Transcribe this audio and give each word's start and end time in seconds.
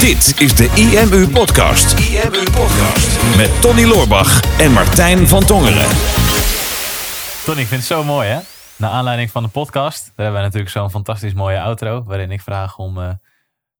Dit 0.00 0.34
is 0.40 0.54
de 0.54 0.70
IMU 0.74 1.28
Podcast. 1.28 1.98
IMU 1.98 2.42
Podcast. 2.50 3.36
Met 3.36 3.60
Tony 3.60 3.84
Loorbach 3.84 4.58
en 4.58 4.72
Martijn 4.72 5.28
van 5.28 5.44
Tongeren. 5.44 5.86
Tony, 7.44 7.60
ik 7.60 7.66
vind 7.66 7.80
het 7.80 7.84
zo 7.84 8.04
mooi 8.04 8.28
hè. 8.28 8.38
Naar 8.76 8.90
aanleiding 8.90 9.30
van 9.30 9.42
de 9.42 9.48
podcast, 9.48 10.04
daar 10.04 10.12
hebben 10.16 10.34
we 10.34 10.40
natuurlijk 10.46 10.72
zo'n 10.72 10.90
fantastisch 10.90 11.32
mooie 11.34 11.60
outro. 11.60 12.02
Waarin 12.06 12.30
ik 12.30 12.40
vraag 12.40 12.78
om 12.78 12.98
uh, 12.98 13.08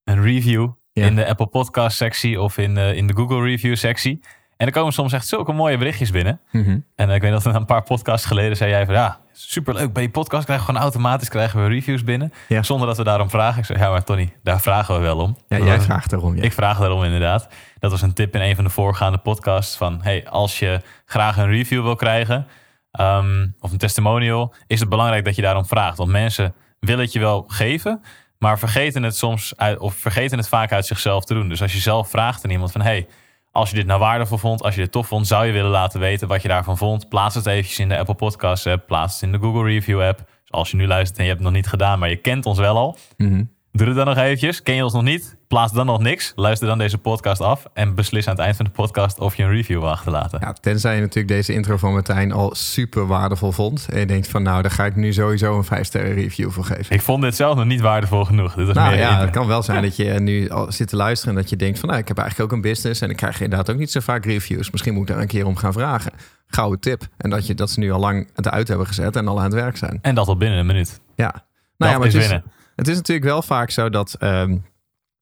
een 0.05 0.23
review 0.23 0.69
Ja. 0.93 1.07
in 1.07 1.15
de 1.17 1.27
Apple 1.27 1.47
Podcast 1.47 1.97
sectie 1.97 2.41
of 2.41 2.59
in, 2.59 2.77
uh, 2.77 2.93
in 2.93 3.07
de 3.07 3.15
Google 3.15 3.43
Review 3.43 3.77
sectie. 3.77 4.21
En 4.61 4.67
er 4.67 4.73
komen 4.73 4.93
soms 4.93 5.13
echt 5.13 5.27
zulke 5.27 5.53
mooie 5.53 5.79
berichtjes 5.79 6.11
binnen. 6.11 6.41
Mhm. 6.51 6.79
En 6.97 7.09
uh, 7.09 7.15
ik 7.15 7.21
weet 7.21 7.31
dat 7.31 7.45
een 7.45 7.65
paar 7.65 7.83
podcasts 7.83 8.27
geleden 8.27 8.57
zei 8.57 8.71
jij 8.71 8.85
van 8.85 8.95
ja, 8.95 9.19
superleuk. 9.33 9.93
Bij 9.93 10.03
die 10.03 10.13
podcast 10.13 10.45
krijgen 10.45 10.67
we 10.67 10.73
gewoon 10.73 10.87
automatisch 10.87 11.29
krijgen 11.29 11.63
we 11.63 11.69
reviews 11.69 12.05
binnen. 12.05 12.33
Ja. 12.49 12.63
Zonder 12.63 12.87
dat 12.87 12.97
we 12.97 13.05
daarom 13.05 13.31
vragen. 13.31 13.59
Ik 13.59 13.65
zei 13.65 13.79
ja, 13.79 13.91
maar 13.91 14.05
Tony, 14.05 14.33
daar 14.43 14.61
vragen 14.61 14.95
we 14.95 15.01
wel 15.01 15.19
om. 15.19 15.37
Ja, 15.49 15.59
jij 15.59 15.77
was- 15.77 15.85
vraagt 15.85 16.11
daarom. 16.11 16.37
Ja. 16.37 16.43
Ik 16.43 16.53
vraag 16.53 16.79
daarom 16.79 17.05
inderdaad. 17.05 17.49
Dat 17.79 17.91
was 17.91 18.03
een 18.03 18.13
tip 18.13 18.35
in 18.35 18.41
een 18.41 18.55
van 18.55 18.65
de 18.65 18.71
voorgaande 18.71 19.19
podcasts. 19.19 19.77
Van 19.77 20.01
hey, 20.03 20.29
als 20.29 20.59
je 20.59 20.81
graag 21.05 21.37
een 21.37 21.49
review 21.51 21.83
wil 21.83 21.97
krijgen 21.97 22.47
ehm, 22.91 23.47
of 23.61 23.73
een 23.73 23.79
testimonial, 23.79 24.55
is 24.67 24.81
het 24.81 24.89
belangrijk 24.89 25.25
dat 25.25 25.37
je 25.37 25.43
daarom 25.43 25.67
vraagt. 25.67 25.97
Want 25.97 26.11
mensen 26.11 26.55
willen 26.81 27.05
het 27.05 27.13
je 27.13 27.19
wel 27.21 27.45
geven, 27.47 28.03
maar 28.39 28.59
vergeten 28.59 29.03
het 29.03 29.17
soms 29.17 29.53
uit, 29.57 29.79
of 29.79 29.95
vergeten 29.95 30.39
het 30.39 30.49
vaak 30.49 30.73
uit 30.73 30.87
zichzelf 30.87 31.25
te 31.25 31.35
doen. 31.35 31.49
Dus 31.49 31.63
als 31.63 31.73
je 31.73 31.79
zelf 31.79 32.11
vraagt 32.11 32.45
aan 32.45 32.51
iemand 32.51 32.73
van 32.73 32.81
hey, 32.81 33.07
als 33.53 33.71
je 33.71 33.77
dit 33.77 33.87
nou 33.87 34.01
waardevol 34.01 34.39
vond, 34.39 34.63
als 34.63 34.75
je 34.75 34.81
dit 34.81 34.93
tof 34.93 35.07
vond, 35.07 35.27
zou 35.27 35.47
je 35.47 35.53
willen 35.53 35.71
laten 35.71 36.01
weten 36.01 36.29
wat 36.29 36.43
je 36.43 36.49
daarvan 36.49 36.77
vond. 36.77 37.09
Plaats 37.09 37.35
het 37.35 37.47
eventjes 37.47 37.79
in 37.79 37.89
de 37.89 37.99
Apple 37.99 38.15
Podcast 38.15 38.67
app, 38.67 38.87
plaats 38.87 39.13
het 39.15 39.23
in 39.23 39.33
de 39.33 39.39
Google 39.39 39.65
Review 39.65 40.03
app. 40.03 40.19
Dus 40.19 40.51
als 40.51 40.71
je 40.71 40.77
nu 40.77 40.87
luistert 40.87 41.19
en 41.19 41.25
je 41.25 41.31
hebt 41.31 41.43
het 41.43 41.53
nog 41.53 41.59
niet 41.61 41.71
gedaan, 41.71 41.99
maar 41.99 42.09
je 42.09 42.17
kent 42.17 42.47
ons 42.47 42.59
wel 42.59 42.77
al, 42.77 42.97
Mhm. 43.17 43.45
Doe 43.73 43.87
het 43.87 43.97
dan 43.97 44.07
nog 44.07 44.17
eventjes. 44.17 44.63
Ken 44.63 44.75
je 44.75 44.85
ons 44.85 44.93
nog 44.93 45.03
niet? 45.03 45.39
Plaats 45.51 45.73
dan 45.73 45.87
nog 45.87 46.01
niks. 46.01 46.33
Luister 46.37 46.69
dan 46.69 46.79
deze 46.79 46.99
podcast 46.99 47.41
af. 47.41 47.67
En 47.73 47.95
beslis 47.95 48.27
aan 48.27 48.35
het 48.35 48.43
eind 48.43 48.57
van 48.57 48.65
de 48.65 48.71
podcast 48.71 49.19
of 49.19 49.37
je 49.37 49.43
een 49.43 49.51
review 49.51 49.81
wil 49.81 49.89
achterlaten. 49.91 50.39
Ja, 50.43 50.53
tenzij 50.53 50.95
je 50.95 51.01
natuurlijk 51.01 51.29
deze 51.29 51.53
intro 51.53 51.77
van 51.77 51.93
Martijn 51.93 52.33
al 52.33 52.55
super 52.55 53.07
waardevol 53.07 53.53
vond. 53.53 53.89
En 53.93 53.99
je 53.99 54.07
denkt 54.07 54.29
van 54.29 54.43
nou, 54.43 54.63
daar 54.63 54.71
ga 54.71 54.85
ik 54.85 54.97
nu 54.97 55.13
sowieso 55.13 55.57
een 55.57 55.65
5 55.65 55.87
sterren 55.87 56.15
review 56.15 56.51
voor 56.51 56.65
geven. 56.65 56.95
Ik 56.95 57.03
vond 57.03 57.23
dit 57.23 57.37
zelf 57.37 57.57
nog 57.57 57.65
niet 57.65 57.81
waardevol 57.81 58.25
genoeg. 58.25 58.55
Dit 58.55 58.67
was 58.67 58.75
Nou 58.75 58.91
meer 58.91 58.99
ja, 58.99 59.21
het 59.21 59.31
kan 59.31 59.47
wel 59.47 59.63
zijn 59.63 59.83
dat 59.83 59.97
je 59.97 60.05
nu 60.05 60.49
al 60.51 60.73
zit 60.73 60.89
te 60.89 60.97
luisteren 60.97 61.35
en 61.35 61.41
dat 61.41 61.51
je 61.51 61.57
denkt 61.57 61.79
van 61.79 61.89
nou, 61.89 62.01
ik 62.01 62.09
heb 62.09 62.19
eigenlijk 62.19 62.51
ook 62.51 62.57
een 62.57 62.63
business 62.71 63.01
en 63.01 63.11
ik 63.11 63.17
krijg 63.17 63.41
inderdaad 63.41 63.71
ook 63.71 63.79
niet 63.79 63.91
zo 63.91 64.01
vaak 64.01 64.25
reviews. 64.25 64.71
Misschien 64.71 64.95
moet 64.95 65.03
ik 65.09 65.15
daar 65.15 65.23
een 65.23 65.29
keer 65.29 65.47
om 65.47 65.57
gaan 65.57 65.73
vragen. 65.73 66.13
Gouden 66.47 66.81
tip. 66.81 67.03
En 67.17 67.31
dat, 67.31 67.47
je, 67.47 67.55
dat 67.55 67.71
ze 67.71 67.79
nu 67.81 67.93
al 67.93 68.01
lang 68.01 68.31
het 68.35 68.49
uit 68.49 68.69
hebben 68.69 68.87
gezet 68.87 69.17
en 69.17 69.29
al 69.29 69.39
aan 69.39 69.45
het 69.45 69.55
werk 69.55 69.77
zijn. 69.77 69.99
En 70.03 70.15
dat 70.15 70.29
al 70.29 70.37
binnen 70.37 70.59
een 70.59 70.67
minuut. 70.67 71.01
Ja. 71.15 71.25
Nou 71.25 71.43
Dat 71.77 71.91
ja, 71.91 71.99
maar 71.99 72.07
is 72.07 72.13
het 72.13 72.23
is, 72.23 72.29
winnen. 72.29 72.51
het 72.77 72.89
is 72.89 72.97
natuurlijk 72.97 73.27
wel 73.27 73.43
vaak 73.43 73.71
zo 73.71 73.91
dat 73.91 74.15
ehm, 74.19 74.57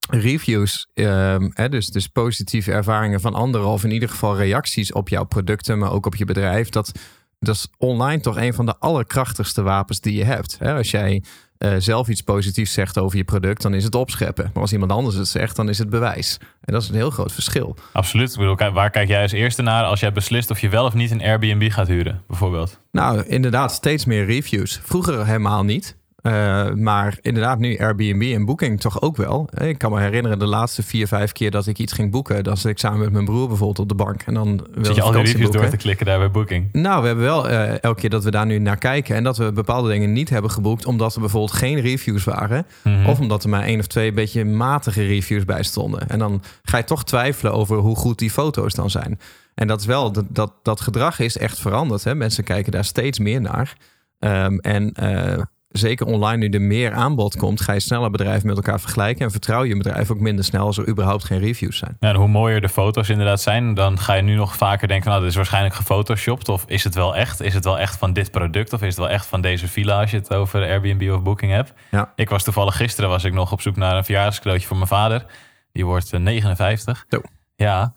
reviews, 0.08 0.86
ehm, 0.94 1.48
hè, 1.52 1.68
dus, 1.68 1.86
dus 1.86 2.06
positieve 2.06 2.72
ervaringen 2.72 3.20
van 3.20 3.34
anderen, 3.34 3.66
of 3.66 3.84
in 3.84 3.90
ieder 3.90 4.08
geval 4.08 4.36
reacties 4.36 4.92
op 4.92 5.08
jouw 5.08 5.24
producten, 5.24 5.78
maar 5.78 5.92
ook 5.92 6.06
op 6.06 6.16
je 6.16 6.24
bedrijf, 6.24 6.68
dat, 6.68 6.92
dat 7.38 7.54
is 7.54 7.68
online 7.78 8.20
toch 8.20 8.36
een 8.36 8.54
van 8.54 8.66
de 8.66 8.76
allerkrachtigste 8.78 9.62
wapens 9.62 10.00
die 10.00 10.14
je 10.14 10.24
hebt. 10.24 10.56
Hè? 10.58 10.74
Als 10.74 10.90
jij 10.90 11.22
eh, 11.58 11.74
zelf 11.78 12.08
iets 12.08 12.22
positiefs 12.22 12.72
zegt 12.72 12.98
over 12.98 13.16
je 13.16 13.24
product, 13.24 13.62
dan 13.62 13.74
is 13.74 13.84
het 13.84 13.94
opscheppen. 13.94 14.50
Maar 14.52 14.62
als 14.62 14.72
iemand 14.72 14.92
anders 14.92 15.16
het 15.16 15.28
zegt, 15.28 15.56
dan 15.56 15.68
is 15.68 15.78
het 15.78 15.90
bewijs. 15.90 16.38
En 16.60 16.72
dat 16.72 16.82
is 16.82 16.88
een 16.88 16.94
heel 16.94 17.10
groot 17.10 17.32
verschil. 17.32 17.76
Absoluut. 17.92 18.30
Ik 18.30 18.38
bedoel, 18.38 18.54
kijk, 18.54 18.74
waar 18.74 18.90
kijk 18.90 19.08
jij 19.08 19.22
als 19.22 19.32
eerste 19.32 19.62
naar 19.62 19.84
als 19.84 20.00
jij 20.00 20.12
beslist 20.12 20.50
of 20.50 20.60
je 20.60 20.68
wel 20.68 20.84
of 20.84 20.94
niet 20.94 21.10
een 21.10 21.22
Airbnb 21.22 21.70
gaat 21.70 21.88
huren, 21.88 22.22
bijvoorbeeld? 22.26 22.80
Nou, 22.92 23.22
inderdaad, 23.22 23.72
steeds 23.72 24.04
meer 24.04 24.24
reviews. 24.24 24.80
Vroeger 24.82 25.26
helemaal 25.26 25.64
niet. 25.64 25.96
Uh, 26.22 26.72
maar 26.72 27.18
inderdaad, 27.20 27.58
nu 27.58 27.78
Airbnb 27.78 28.22
en 28.34 28.44
Booking 28.44 28.80
toch 28.80 29.02
ook 29.02 29.16
wel. 29.16 29.48
Ik 29.58 29.78
kan 29.78 29.92
me 29.92 30.00
herinneren 30.00 30.38
de 30.38 30.46
laatste 30.46 30.82
vier, 30.82 31.06
vijf 31.06 31.32
keer 31.32 31.50
dat 31.50 31.66
ik 31.66 31.78
iets 31.78 31.92
ging 31.92 32.10
boeken. 32.10 32.44
Dan 32.44 32.56
zat 32.56 32.70
ik 32.70 32.78
samen 32.78 32.98
met 32.98 33.12
mijn 33.12 33.24
broer 33.24 33.48
bijvoorbeeld 33.48 33.78
op 33.78 33.88
de 33.88 33.94
bank. 33.94 34.22
En 34.22 34.34
dan 34.34 34.66
Zit 34.80 34.94
je 34.94 35.02
al 35.02 35.12
die 35.12 35.22
reviews 35.22 35.50
door 35.50 35.68
te 35.68 35.76
klikken 35.76 36.06
daar 36.06 36.18
bij 36.18 36.30
Booking? 36.30 36.68
Nou, 36.72 37.00
we 37.00 37.06
hebben 37.06 37.24
wel 37.24 37.50
uh, 37.50 37.82
elke 37.82 38.00
keer 38.00 38.10
dat 38.10 38.24
we 38.24 38.30
daar 38.30 38.46
nu 38.46 38.58
naar 38.58 38.78
kijken. 38.78 39.16
En 39.16 39.24
dat 39.24 39.36
we 39.36 39.52
bepaalde 39.52 39.88
dingen 39.88 40.12
niet 40.12 40.30
hebben 40.30 40.50
geboekt. 40.50 40.86
Omdat 40.86 41.14
er 41.14 41.20
bijvoorbeeld 41.20 41.52
geen 41.52 41.80
reviews 41.80 42.24
waren. 42.24 42.66
Mhm. 42.82 42.94
Mm 42.94 43.00
-hmm. 43.00 43.10
Of 43.10 43.20
omdat 43.20 43.44
er 43.44 43.50
maar 43.50 43.62
één 43.62 43.78
of 43.78 43.86
twee 43.86 44.12
beetje 44.12 44.44
matige 44.44 45.06
reviews 45.06 45.44
bij 45.44 45.62
stonden. 45.62 46.08
En 46.08 46.18
dan 46.18 46.42
ga 46.62 46.76
je 46.76 46.84
toch 46.84 47.04
twijfelen 47.04 47.52
over 47.52 47.76
hoe 47.76 47.96
goed 47.96 48.18
die 48.18 48.30
foto's 48.30 48.74
dan 48.74 48.90
zijn. 48.90 49.20
En 49.54 49.66
dat 49.66 49.80
is 49.80 49.86
wel, 49.86 50.12
dat, 50.12 50.24
dat, 50.28 50.52
dat 50.62 50.80
gedrag 50.80 51.18
is 51.18 51.38
echt 51.38 51.58
veranderd. 51.58 52.04
Hè? 52.04 52.14
Mensen 52.14 52.44
kijken 52.44 52.72
daar 52.72 52.84
steeds 52.84 53.18
meer 53.18 53.40
naar. 53.40 53.76
Um, 54.18 54.58
en 54.58 54.94
uh, 55.02 55.42
zeker 55.68 56.06
online, 56.06 56.36
nu 56.36 56.48
er 56.48 56.62
meer 56.62 56.92
aanbod 56.92 57.36
komt, 57.36 57.60
ga 57.60 57.72
je 57.72 57.80
sneller 57.80 58.10
bedrijven 58.10 58.46
met 58.46 58.56
elkaar 58.56 58.80
vergelijken. 58.80 59.24
En 59.24 59.30
vertrouw 59.30 59.64
je 59.64 59.76
bedrijf 59.76 60.10
ook 60.10 60.20
minder 60.20 60.44
snel 60.44 60.66
als 60.66 60.78
er 60.78 60.88
überhaupt 60.88 61.24
geen 61.24 61.38
reviews 61.38 61.78
zijn. 61.78 61.96
Ja, 62.00 62.08
en 62.08 62.16
hoe 62.16 62.28
mooier 62.28 62.60
de 62.60 62.68
foto's 62.68 63.08
inderdaad 63.08 63.40
zijn, 63.40 63.74
dan 63.74 63.98
ga 63.98 64.14
je 64.14 64.22
nu 64.22 64.34
nog 64.34 64.56
vaker 64.56 64.88
denken: 64.88 65.08
nou, 65.08 65.20
dit 65.20 65.30
is 65.30 65.36
waarschijnlijk 65.36 65.74
gefotoshopt. 65.74 66.48
Of 66.48 66.64
is 66.66 66.84
het 66.84 66.94
wel 66.94 67.16
echt? 67.16 67.40
Is 67.40 67.54
het 67.54 67.64
wel 67.64 67.78
echt 67.78 67.96
van 67.96 68.12
dit 68.12 68.30
product? 68.30 68.72
Of 68.72 68.80
is 68.80 68.88
het 68.88 68.98
wel 68.98 69.08
echt 69.08 69.26
van 69.26 69.40
deze 69.40 69.68
villa 69.68 70.00
als 70.00 70.10
je 70.10 70.16
het 70.16 70.34
over 70.34 70.60
Airbnb 70.60 71.10
of 71.10 71.22
Booking 71.22 71.52
hebt? 71.52 71.72
Ja. 71.90 72.12
Ik 72.14 72.28
was 72.28 72.44
toevallig 72.44 72.76
gisteren 72.76 73.10
was 73.10 73.24
ik 73.24 73.32
nog 73.32 73.52
op 73.52 73.60
zoek 73.60 73.76
naar 73.76 73.96
een 73.96 74.04
verjaardagscadeautje 74.04 74.66
voor 74.66 74.76
mijn 74.76 74.88
vader. 74.88 75.24
Die 75.72 75.86
wordt 75.86 76.12
uh, 76.12 76.20
59. 76.20 77.04
Zo. 77.08 77.20
Ja. 77.56 77.92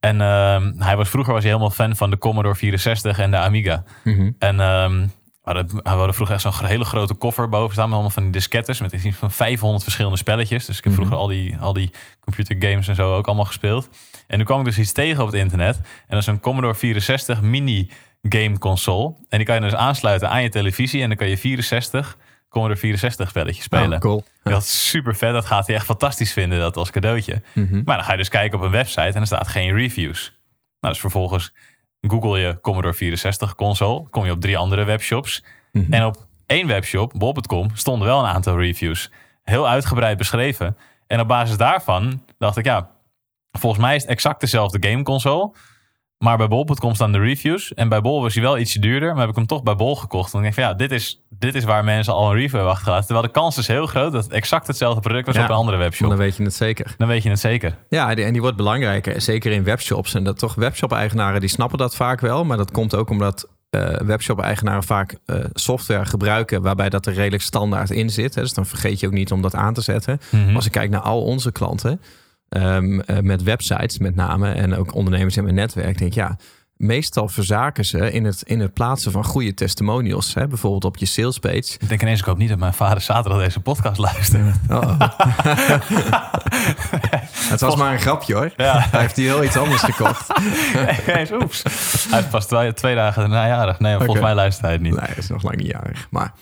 En 0.00 0.16
uh, 0.20 0.84
hij 0.86 0.96
was 0.96 1.08
vroeger 1.08 1.32
was 1.32 1.42
hij 1.42 1.52
helemaal 1.52 1.74
fan 1.74 1.96
van 1.96 2.10
de 2.10 2.18
Commodore 2.18 2.54
64 2.54 3.18
en 3.18 3.30
de 3.30 3.36
Amiga. 3.36 3.82
Mm 4.04 4.16
-hmm. 4.16 4.34
En 4.38 4.60
um, 4.60 5.00
we 5.00 5.23
hadden, 5.44 5.66
we 5.82 5.88
hadden 5.88 6.14
vroeger 6.14 6.34
echt 6.34 6.44
zo'n 6.44 6.66
hele 6.66 6.84
grote 6.84 7.14
koffer 7.14 7.48
boven 7.48 7.72
staan. 7.72 7.84
Met 7.84 7.92
allemaal 7.94 8.12
van 8.12 8.22
die 8.22 8.32
diskettes. 8.32 8.80
Met 8.80 8.92
iets 8.92 9.16
van 9.16 9.30
500 9.30 9.82
verschillende 9.82 10.16
spelletjes. 10.18 10.66
Dus 10.66 10.78
ik 10.78 10.84
heb 10.84 10.92
Mhm. 10.92 11.02
vroeger 11.02 11.20
al 11.22 11.26
die, 11.28 11.56
al 11.58 11.72
die 11.72 11.90
computergames 12.20 12.88
en 12.88 12.94
zo 12.94 13.14
ook 13.16 13.26
allemaal 13.26 13.44
gespeeld. 13.44 13.88
En 14.26 14.38
nu 14.38 14.44
kwam 14.44 14.58
ik 14.58 14.64
dus 14.64 14.78
iets 14.78 14.92
tegen 14.92 15.20
op 15.20 15.26
het 15.26 15.36
internet. 15.40 15.76
En 15.76 15.84
dat 16.08 16.18
is 16.20 16.26
een 16.26 16.40
Commodore 16.40 16.74
64 16.74 17.40
mini 17.42 17.90
game 18.22 18.58
console. 18.58 19.14
En 19.28 19.38
die 19.38 19.46
kan 19.46 19.54
je 19.54 19.60
dus 19.60 19.74
aansluiten 19.74 20.30
aan 20.30 20.42
je 20.42 20.48
televisie. 20.48 21.02
En 21.02 21.08
dan 21.08 21.16
kan 21.16 21.28
je 21.28 21.38
64 21.38 22.16
Commodore 22.48 22.80
64 22.80 23.28
spelletjes 23.28 23.64
spelen. 23.64 23.92
Oh, 23.92 23.98
cool. 23.98 24.24
Dat 24.42 24.62
is 24.62 24.88
super 24.88 25.16
vet. 25.16 25.32
Dat 25.32 25.44
gaat 25.46 25.66
hij 25.66 25.76
echt 25.76 25.84
fantastisch 25.84 26.32
vinden, 26.32 26.58
dat 26.58 26.76
als 26.76 26.90
cadeautje. 26.90 27.42
Mm 27.52 27.66
-hmm. 27.70 27.82
Maar 27.84 27.96
dan 27.96 28.04
ga 28.04 28.10
je 28.12 28.18
dus 28.18 28.28
kijken 28.28 28.58
op 28.58 28.64
een 28.64 28.70
website 28.70 29.00
en 29.00 29.20
er 29.20 29.26
staat 29.26 29.48
geen 29.48 29.74
reviews. 29.74 30.38
Nou, 30.80 30.92
dus 30.92 31.02
vervolgens 31.02 31.52
google 32.06 32.38
je 32.38 32.60
Commodore 32.60 32.94
64 32.94 33.54
console. 33.54 34.08
Kom 34.10 34.24
je 34.24 34.32
op 34.32 34.40
drie 34.40 34.58
andere 34.58 34.84
webshops. 34.84 35.44
Mm 35.72 35.82
-hmm. 35.84 35.92
En 35.92 36.04
op 36.04 36.26
één 36.46 36.66
webshop, 36.66 37.12
bol.com, 37.16 37.70
stonden 37.74 38.08
wel 38.08 38.18
een 38.18 38.30
aantal 38.30 38.58
reviews. 38.58 39.10
Heel 39.42 39.68
uitgebreid 39.68 40.18
beschreven. 40.18 40.76
En 41.06 41.20
op 41.20 41.28
basis 41.28 41.56
daarvan 41.56 42.24
dacht 42.38 42.56
ik, 42.56 42.64
ja, 42.64 42.90
volgens 43.52 43.82
mij 43.82 43.94
is 43.94 44.02
het 44.02 44.10
exact 44.10 44.40
dezelfde 44.40 44.88
gameconsole. 44.88 45.52
Maar 46.18 46.36
bij 46.36 46.48
bol.com 46.48 46.94
staan 46.94 47.12
de 47.12 47.18
reviews. 47.18 47.74
En 47.74 47.88
bij 47.88 48.00
bol 48.00 48.22
was 48.22 48.34
hij 48.34 48.42
wel 48.42 48.58
ietsje 48.58 48.78
duurder. 48.78 49.10
Maar 49.12 49.20
heb 49.20 49.28
ik 49.28 49.36
hem 49.36 49.46
toch 49.46 49.62
bij 49.62 49.74
bol 49.74 49.96
gekocht. 49.96 50.32
En 50.32 50.38
ik 50.38 50.42
denk 50.42 50.54
van 50.54 50.64
ja, 50.64 50.74
dit 50.74 50.92
is, 50.92 51.24
dit 51.28 51.54
is 51.54 51.64
waar 51.64 51.84
mensen 51.84 52.14
al 52.14 52.28
een 52.30 52.34
review 52.34 52.50
hebben 52.50 52.70
achtergelaten. 52.70 53.06
Terwijl 53.06 53.26
de 53.26 53.32
kans 53.32 53.58
is 53.58 53.66
heel 53.66 53.86
groot 53.86 54.12
dat 54.12 54.24
het 54.24 54.32
exact 54.32 54.66
hetzelfde 54.66 55.00
product 55.00 55.26
was 55.26 55.34
Ja, 55.34 55.42
op 55.42 55.48
een 55.48 55.54
andere 55.54 55.76
webshop. 55.76 56.08
Dan 56.08 56.18
weet 56.18 56.36
je 56.36 56.42
het 56.42 56.54
zeker. 56.54 56.94
Dan 56.98 57.08
weet 57.08 57.22
je 57.22 57.28
het 57.28 57.40
zeker. 57.40 57.76
Ja, 57.88 58.14
en 58.14 58.32
die 58.32 58.40
wordt 58.40 58.56
belangrijker. 58.56 59.20
Zeker 59.20 59.52
in 59.52 59.64
webshops. 59.64 60.14
En 60.14 60.24
dat 60.24 60.38
toch 60.38 60.54
webshop-eigenaren 60.54 61.40
die 61.40 61.48
snappen 61.48 61.78
dat 61.78 61.96
vaak 61.96 62.20
wel. 62.20 62.44
Maar 62.44 62.56
dat 62.56 62.70
komt 62.70 62.94
ook 62.94 63.10
omdat 63.10 63.48
eh, 63.70 63.96
webshop-eigenaren 63.96 64.82
vaak 64.82 65.16
eh, 65.26 65.36
software 65.52 66.04
gebruiken... 66.04 66.62
waarbij 66.62 66.88
dat 66.88 67.06
er 67.06 67.12
redelijk 67.12 67.42
standaard 67.42 67.90
in 67.90 68.10
zit. 68.10 68.34
Hè. 68.34 68.42
Dus 68.42 68.52
dan 68.52 68.66
vergeet 68.66 69.00
je 69.00 69.06
ook 69.06 69.12
niet 69.12 69.32
om 69.32 69.42
dat 69.42 69.54
aan 69.54 69.74
te 69.74 69.80
zetten. 69.80 70.20
Mhm. 70.30 70.54
Als 70.54 70.66
ik 70.66 70.72
kijk 70.72 70.90
naar 70.90 71.00
al 71.00 71.22
onze 71.22 71.52
klanten... 71.52 72.00
ehm, 72.48 73.00
eh, 73.00 73.18
met 73.18 73.42
websites 73.42 73.98
met 73.98 74.14
name 74.14 74.52
en 74.52 74.76
ook 74.76 74.94
ondernemers 74.94 75.36
in 75.36 75.42
mijn 75.42 75.54
netwerk... 75.54 75.98
denk 75.98 76.10
ik, 76.10 76.14
ja, 76.14 76.36
meestal 76.76 77.28
verzaken 77.28 77.84
ze 77.84 78.12
in 78.12 78.24
het, 78.24 78.42
in 78.42 78.60
het 78.60 78.72
plaatsen 78.72 79.12
van 79.12 79.24
goede 79.24 79.54
testimonials. 79.54 80.34
Hè. 80.34 80.46
Bijvoorbeeld 80.46 80.84
op 80.84 80.96
je 80.96 81.06
salespage. 81.06 81.76
Ik 81.78 81.88
denk 81.88 82.02
ineens, 82.02 82.20
ik 82.20 82.24
hoop 82.24 82.38
niet 82.38 82.48
dat 82.48 82.58
mijn 82.58 82.74
vader 82.74 83.00
zaterdag 83.00 83.42
deze 83.42 83.60
podcast 83.60 83.98
luistert. 83.98 84.56
Oh. 84.70 85.00
het 87.50 87.60
was 87.60 87.76
maar 87.76 87.92
een 87.92 88.00
grapje 88.00 88.34
hoor. 88.34 88.52
Ja. 88.56 88.86
Hij 88.90 89.00
heeft 89.00 89.16
hier 89.16 89.32
heel 89.32 89.44
iets 89.44 89.56
anders 89.56 89.82
gekocht. 89.82 90.28
Oeps. 91.42 91.62
Hij 92.10 92.20
is 92.20 92.26
pas 92.26 92.46
twee, 92.46 92.72
twee 92.72 92.94
dagen 92.94 93.20
daarna 93.20 93.46
jarig. 93.46 93.78
Nee, 93.78 93.96
volgens 93.96 94.20
mij 94.20 94.34
luistert 94.34 94.64
hij 94.64 94.72
het 94.72 94.82
niet. 94.82 94.96
Nee, 94.96 95.06
hij 95.06 95.16
is 95.16 95.28
nog 95.28 95.42
lang 95.42 95.56
niet 95.56 95.66
jarig. 95.66 96.06
Maar 96.10 96.32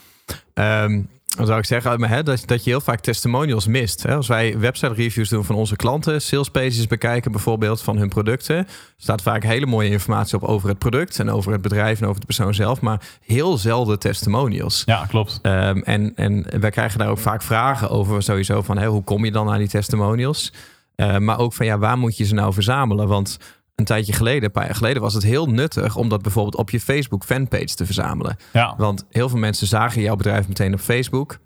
ehm, 0.54 1.02
dan 1.36 1.46
zou 1.46 1.58
ik 1.58 1.64
zeggen 1.64 2.00
maar, 2.00 2.08
hè, 2.08 2.22
dat, 2.22 2.42
dat 2.46 2.64
je 2.64 2.70
heel 2.70 2.80
vaak 2.80 3.00
testimonials 3.00 3.66
mist. 3.66 4.02
Hè? 4.02 4.14
Als 4.14 4.28
wij 4.28 4.58
website 4.58 4.94
reviews 4.94 5.28
doen 5.28 5.44
van 5.44 5.54
onze 5.54 5.76
klanten, 5.76 6.22
sales 6.22 6.50
pages 6.50 6.86
bekijken 6.86 7.32
bijvoorbeeld 7.32 7.82
van 7.82 7.96
hun 7.96 8.08
producten, 8.08 8.66
staat 8.96 9.22
vaak 9.22 9.42
hele 9.42 9.66
mooie 9.66 9.90
informatie 9.90 10.36
op 10.36 10.44
over 10.44 10.68
het 10.68 10.78
product 10.78 11.18
en 11.18 11.30
over 11.30 11.52
het 11.52 11.62
bedrijf 11.62 12.00
en 12.00 12.06
over 12.06 12.20
de 12.20 12.26
persoon 12.26 12.54
zelf, 12.54 12.80
maar 12.80 13.00
heel 13.20 13.58
zelden 13.58 13.98
testimonials. 13.98 14.82
Ja, 14.84 15.06
klopt. 15.06 15.38
Ehm, 15.42 15.78
en, 15.78 16.12
en 16.16 16.46
wij 16.60 16.70
krijgen 16.70 16.98
daar 16.98 17.08
ook 17.08 17.18
vaak 17.18 17.42
vragen 17.42 17.90
over 17.90 18.22
sowieso 18.22 18.62
van 18.62 18.78
hè, 18.78 18.86
hoe 18.86 19.04
kom 19.04 19.24
je 19.24 19.32
dan 19.32 19.50
aan 19.50 19.58
die 19.58 19.68
testimonials? 19.68 20.52
Eh, 20.94 21.18
maar 21.18 21.38
ook 21.38 21.52
van 21.52 21.66
ja, 21.66 21.78
waar 21.78 21.98
moet 21.98 22.16
je 22.16 22.24
ze 22.24 22.34
nou 22.34 22.52
verzamelen? 22.52 23.08
Want 23.08 23.38
een 23.82 23.88
tijdje 23.88 24.12
geleden, 24.12 24.44
een 24.44 24.50
paar 24.50 24.64
jaar 24.64 24.74
geleden, 24.74 25.02
was 25.02 25.14
het 25.14 25.22
heel 25.22 25.46
nuttig 25.46 25.96
om 25.96 26.08
dat 26.08 26.22
bijvoorbeeld 26.22 26.56
op 26.56 26.70
je 26.70 26.80
Facebook 26.80 27.24
fanpage 27.24 27.74
te 27.74 27.84
verzamelen. 27.84 28.36
Ja, 28.52 28.74
Want 28.76 29.06
heel 29.10 29.28
veel 29.28 29.38
mensen 29.38 29.66
zagen 29.66 30.02
jouw 30.02 30.16
bedrijf 30.16 30.48
meteen 30.48 30.72
op 30.72 30.80
Facebook. 30.80 31.38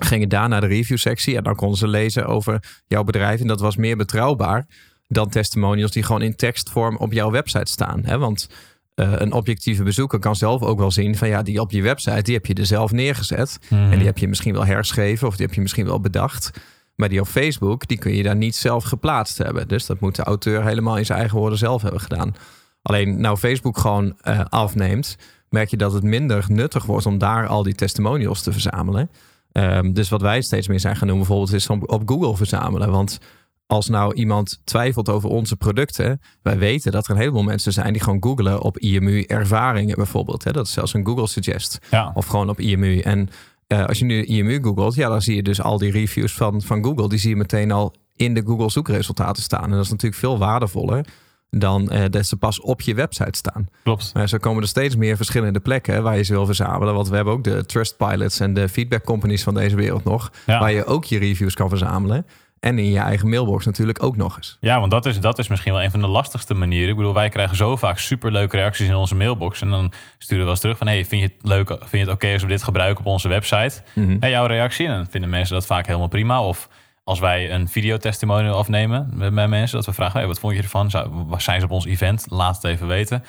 gingen 0.00 0.28
daar 0.28 0.48
naar 0.48 0.60
de 0.60 0.66
review 0.66 0.98
sectie 0.98 1.36
en 1.36 1.42
dan 1.42 1.54
konden 1.54 1.78
ze 1.78 1.88
lezen 1.88 2.26
over 2.26 2.82
jouw 2.86 3.04
bedrijf. 3.04 3.40
En 3.40 3.46
dat 3.46 3.60
was 3.60 3.76
meer 3.76 3.96
betrouwbaar 3.96 4.66
dan 5.08 5.28
testimonials 5.28 5.90
die 5.90 6.02
gewoon 6.02 6.22
in 6.22 6.36
tekstvorm 6.36 6.96
op 6.96 7.12
jouw 7.12 7.30
website 7.30 7.70
staan. 7.72 8.04
Hè? 8.04 8.18
Want 8.18 8.48
uh, 8.94 9.12
een 9.16 9.32
objectieve 9.32 9.82
bezoeker 9.82 10.18
kan 10.18 10.36
zelf 10.36 10.62
ook 10.62 10.78
wel 10.78 10.90
zien 10.90 11.16
van 11.16 11.28
ja, 11.28 11.42
die 11.42 11.60
op 11.60 11.70
je 11.70 11.82
website, 11.82 12.22
die 12.22 12.34
heb 12.34 12.46
je 12.46 12.54
er 12.54 12.66
zelf 12.66 12.92
neergezet. 12.92 13.58
Mhm. 13.68 13.92
En 13.92 13.98
die 13.98 14.06
heb 14.06 14.18
je 14.18 14.28
misschien 14.28 14.52
wel 14.52 14.66
herschreven 14.66 15.26
of 15.26 15.36
die 15.36 15.46
heb 15.46 15.54
je 15.54 15.60
misschien 15.60 15.86
wel 15.86 16.00
bedacht. 16.00 16.50
Maar 16.96 17.08
die 17.08 17.20
op 17.20 17.26
Facebook, 17.26 17.88
die 17.88 17.98
kun 17.98 18.14
je 18.14 18.22
daar 18.22 18.36
niet 18.36 18.56
zelf 18.56 18.84
geplaatst 18.84 19.38
hebben. 19.38 19.68
Dus 19.68 19.86
dat 19.86 20.00
moet 20.00 20.16
de 20.16 20.22
auteur 20.22 20.64
helemaal 20.64 20.96
in 20.96 21.06
zijn 21.06 21.18
eigen 21.18 21.38
woorden 21.38 21.58
zelf 21.58 21.82
hebben 21.82 22.00
gedaan. 22.00 22.34
Alleen 22.82 23.20
nou 23.20 23.36
Facebook 23.36 23.78
gewoon 23.78 24.16
uh, 24.22 24.40
afneemt, 24.48 25.16
merk 25.48 25.68
je 25.68 25.76
dat 25.76 25.92
het 25.92 26.02
minder 26.02 26.44
nuttig 26.48 26.84
wordt 26.84 27.06
om 27.06 27.18
daar 27.18 27.46
al 27.46 27.62
die 27.62 27.74
testimonials 27.74 28.42
te 28.42 28.52
verzamelen. 28.52 29.10
Um, 29.52 29.92
dus 29.92 30.08
wat 30.08 30.20
wij 30.20 30.40
steeds 30.40 30.68
meer 30.68 30.80
zijn 30.80 30.96
gaan 30.96 31.08
doen, 31.08 31.16
bijvoorbeeld, 31.16 31.52
is 31.52 31.70
op, 31.70 31.92
op 31.92 32.02
Google 32.08 32.36
verzamelen. 32.36 32.90
Want 32.90 33.18
als 33.66 33.88
nou 33.88 34.14
iemand 34.14 34.60
twijfelt 34.64 35.08
over 35.08 35.28
onze 35.28 35.56
producten, 35.56 36.20
wij 36.42 36.58
weten 36.58 36.92
dat 36.92 37.04
er 37.04 37.10
een 37.10 37.16
heleboel 37.16 37.42
mensen 37.42 37.72
zijn 37.72 37.92
die 37.92 38.02
gewoon 38.02 38.22
googlen 38.22 38.60
op 38.60 38.78
IMU 38.78 39.22
ervaringen 39.22 39.96
bijvoorbeeld. 39.96 40.44
Hè? 40.44 40.52
Dat 40.52 40.66
is 40.66 40.72
zelfs 40.72 40.94
een 40.94 41.06
Google 41.06 41.26
suggest. 41.26 41.78
Ja. 41.90 42.10
Of 42.14 42.26
gewoon 42.26 42.48
op 42.48 42.60
IMU. 42.60 42.98
En 42.98 43.28
uh, 43.68 43.84
als 43.84 43.98
je 43.98 44.04
nu 44.04 44.24
IMU 44.24 44.62
googelt, 44.62 44.94
ja, 44.94 45.08
dan 45.08 45.22
zie 45.22 45.36
je 45.36 45.42
dus 45.42 45.60
al 45.60 45.78
die 45.78 45.90
reviews 45.90 46.34
van, 46.34 46.62
van 46.62 46.84
Google. 46.84 47.08
Die 47.08 47.18
zie 47.18 47.30
je 47.30 47.36
meteen 47.36 47.72
al 47.72 47.94
in 48.16 48.34
de 48.34 48.42
Google 48.46 48.70
zoekresultaten 48.70 49.42
staan. 49.42 49.64
En 49.64 49.70
dat 49.70 49.84
is 49.84 49.90
natuurlijk 49.90 50.20
veel 50.20 50.38
waardevoller 50.38 51.06
dan 51.50 51.90
uh, 51.92 52.04
dat 52.10 52.26
ze 52.26 52.36
pas 52.36 52.60
op 52.60 52.80
je 52.80 52.94
website 52.94 53.36
staan. 53.36 53.68
Klopt. 53.82 54.10
Maar 54.14 54.28
zo 54.28 54.38
komen 54.38 54.62
er 54.62 54.68
steeds 54.68 54.96
meer 54.96 55.16
verschillende 55.16 55.60
plekken 55.60 56.02
waar 56.02 56.16
je 56.16 56.22
ze 56.22 56.32
wil 56.32 56.46
verzamelen. 56.46 56.94
Want 56.94 57.08
we 57.08 57.14
hebben 57.16 57.34
ook 57.34 57.44
de 57.44 57.66
Trustpilots 57.66 58.40
en 58.40 58.54
de 58.54 58.68
feedback 58.68 59.04
companies 59.04 59.42
van 59.42 59.54
deze 59.54 59.76
wereld 59.76 60.04
nog. 60.04 60.30
Ja. 60.46 60.58
Waar 60.58 60.72
je 60.72 60.84
ook 60.84 61.04
je 61.04 61.18
reviews 61.18 61.54
kan 61.54 61.68
verzamelen. 61.68 62.26
En 62.66 62.78
in 62.78 62.90
je 62.90 62.98
eigen 62.98 63.28
mailbox 63.28 63.64
natuurlijk 63.64 64.02
ook 64.02 64.16
nog 64.16 64.36
eens. 64.36 64.56
Ja, 64.60 64.78
want 64.78 64.90
dat 64.90 65.06
is, 65.06 65.20
dat 65.20 65.38
is 65.38 65.48
misschien 65.48 65.72
wel 65.72 65.82
een 65.82 65.90
van 65.90 66.00
de 66.00 66.06
lastigste 66.06 66.54
manieren. 66.54 66.88
Ik 66.88 66.96
bedoel, 66.96 67.14
wij 67.14 67.28
krijgen 67.28 67.56
zo 67.56 67.76
vaak 67.76 67.98
superleuke 67.98 68.56
reacties 68.56 68.88
in 68.88 68.94
onze 68.94 69.14
mailbox. 69.14 69.60
En 69.60 69.70
dan 69.70 69.92
sturen 70.18 70.36
we 70.36 70.42
wel 70.42 70.50
eens 70.50 70.60
terug 70.60 70.78
van... 70.78 70.86
hey, 70.86 71.04
vind 71.04 71.22
je 71.22 71.28
het 71.28 71.48
leuk, 71.48 71.68
vind 71.68 71.90
je 71.90 71.98
het 71.98 72.08
oké 72.08 72.32
als 72.32 72.42
we 72.42 72.48
dit 72.48 72.62
gebruiken 72.62 73.04
op 73.04 73.12
onze 73.12 73.28
website? 73.28 73.82
Mhm. 73.94 74.16
En 74.20 74.30
jouw 74.30 74.46
reactie? 74.46 74.86
En 74.86 74.94
dan 74.94 75.06
vinden 75.10 75.30
mensen 75.30 75.54
dat 75.54 75.66
vaak 75.66 75.86
helemaal 75.86 76.08
prima. 76.08 76.42
Of 76.42 76.68
als 77.04 77.18
wij 77.18 77.52
een 77.52 77.68
videotestimonial 77.68 78.56
afnemen 78.56 79.10
met, 79.12 79.32
met 79.32 79.48
mensen... 79.48 79.76
dat 79.76 79.86
we 79.86 79.92
vragen, 79.92 80.18
hey, 80.18 80.28
wat 80.28 80.38
vond 80.38 80.56
je 80.56 80.62
ervan? 80.62 80.90
Zijn 81.36 81.60
ze 81.60 81.66
op 81.66 81.72
ons 81.72 81.86
event? 81.86 82.26
Laat 82.28 82.54
het 82.54 82.64
even 82.64 82.86
weten. 82.86 83.24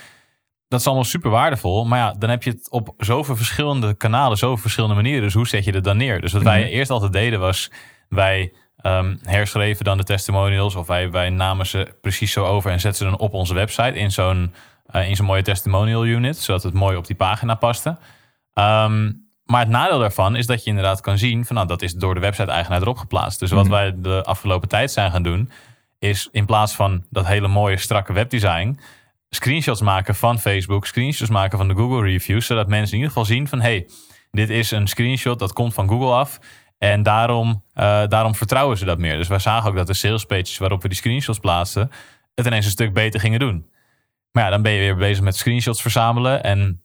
Dat 0.68 0.80
is 0.80 0.86
allemaal 0.86 1.04
super 1.04 1.30
waardevol. 1.30 1.86
Maar 1.86 2.00
ja, 2.00 2.16
dan 2.19 2.30
heb 2.30 2.44
je 2.44 2.50
het 2.50 2.72
op 2.72 2.94
zoveel 2.98 3.36
verschillende 3.36 3.94
kanalen... 3.94 4.38
zoveel 4.38 4.57
verschillende 4.57 4.95
manieren. 4.95 5.22
Dus 5.22 5.33
hoe 5.33 5.48
zet 5.48 5.66
je 5.66 5.72
het 5.72 5.83
dan 5.83 5.98
neer? 5.98 6.22
Dus 6.22 6.33
wat 6.33 6.44
wij 6.44 6.69
eerst 6.69 6.90
altijd 6.92 7.13
deden 7.13 7.40
was... 7.40 7.72
wij 8.10 8.51
ehm, 8.78 9.16
herschreven 9.24 9.86
dan 9.86 9.98
de 9.98 10.04
testimonials... 10.04 10.76
of 10.76 10.88
wij, 10.88 11.12
wij 11.12 11.30
namen 11.30 11.66
ze 11.66 11.96
precies 12.02 12.32
zo 12.32 12.46
over... 12.46 12.72
en 12.72 12.80
zetten 12.80 13.06
ze 13.06 13.12
dan 13.12 13.20
op 13.20 13.34
onze 13.34 13.54
website... 13.54 13.94
in 13.94 14.12
zo'n 14.12 14.54
eh, 14.88 15.10
in 15.10 15.16
zo'n 15.16 15.26
mooie 15.26 15.42
testimonial 15.42 16.06
unit... 16.06 16.38
zodat 16.38 16.64
het 16.64 16.74
mooi 16.74 16.98
op 16.98 17.08
die 17.08 17.16
pagina 17.16 17.56
paste. 17.56 17.98
Ehm, 18.54 19.12
maar 19.44 19.60
het 19.60 19.70
nadeel 19.70 20.00
daarvan 20.00 20.36
is 20.36 20.46
dat 20.46 20.64
je 20.64 20.70
inderdaad 20.70 21.02
kan 21.02 21.18
zien... 21.18 21.46
van 21.46 21.56
nou, 21.56 21.68
dat 21.68 21.82
is 21.82 21.94
door 21.94 22.14
de 22.14 22.20
website-eigenaar 22.20 22.82
erop 22.82 22.98
geplaatst. 22.98 23.40
Dus 23.40 23.52
wat 23.52 23.64
Mhm. 23.64 23.74
wij 23.74 23.94
de 23.96 24.24
afgelopen 24.24 24.68
tijd 24.68 24.92
zijn 24.92 25.12
gaan 25.12 25.24
doen... 25.24 25.52
is 26.00 26.30
in 26.32 26.46
plaats 26.46 26.76
van 26.76 27.06
dat 27.10 27.26
hele 27.26 27.48
mooie 27.48 27.78
strakke 27.78 28.14
webdesign... 28.14 28.80
screenshots 29.30 29.82
maken 29.82 30.16
van 30.16 30.40
Facebook... 30.40 30.86
screenshots 30.86 31.30
maken 31.30 31.58
van 31.58 31.68
de 31.68 31.76
Google 31.76 32.02
reviews... 32.02 32.46
zodat 32.46 32.68
mensen 32.68 32.92
in 32.92 32.98
ieder 32.98 33.08
geval 33.10 33.26
zien 33.26 33.48
van... 33.48 33.62
hey, 33.62 33.90
dit 34.32 34.50
is 34.50 34.72
een 34.72 34.88
screenshot, 34.88 35.40
dat 35.40 35.54
komt 35.54 35.74
van 35.74 35.88
Google 35.88 36.14
af... 36.14 36.40
En 36.78 37.04
daarom, 37.04 37.64
eh, 37.74 38.08
daarom 38.08 38.36
vertrouwen 38.36 38.78
ze 38.78 38.86
dat 38.86 38.98
meer. 38.98 39.18
Dus 39.18 39.28
wij 39.28 39.40
zagen 39.40 39.70
ook 39.70 39.76
dat 39.76 39.88
de 39.88 39.94
sales 39.94 40.26
pages 40.26 40.58
waarop 40.58 40.82
we 40.82 40.88
die 40.88 40.98
screenshots 40.98 41.40
plaatsten... 41.40 41.92
het 42.36 42.46
ineens 42.46 42.66
een 42.66 42.72
stuk 42.72 42.94
beter 42.94 43.20
gingen 43.20 43.40
doen. 43.40 43.70
Maar 44.32 44.44
ja, 44.44 44.50
dan 44.50 44.62
ben 44.62 44.72
je 44.72 44.80
weer 44.80 44.96
bezig 44.96 45.24
met 45.24 45.36
screenshots 45.36 45.82
verzamelen. 45.82 46.44
En 46.44 46.82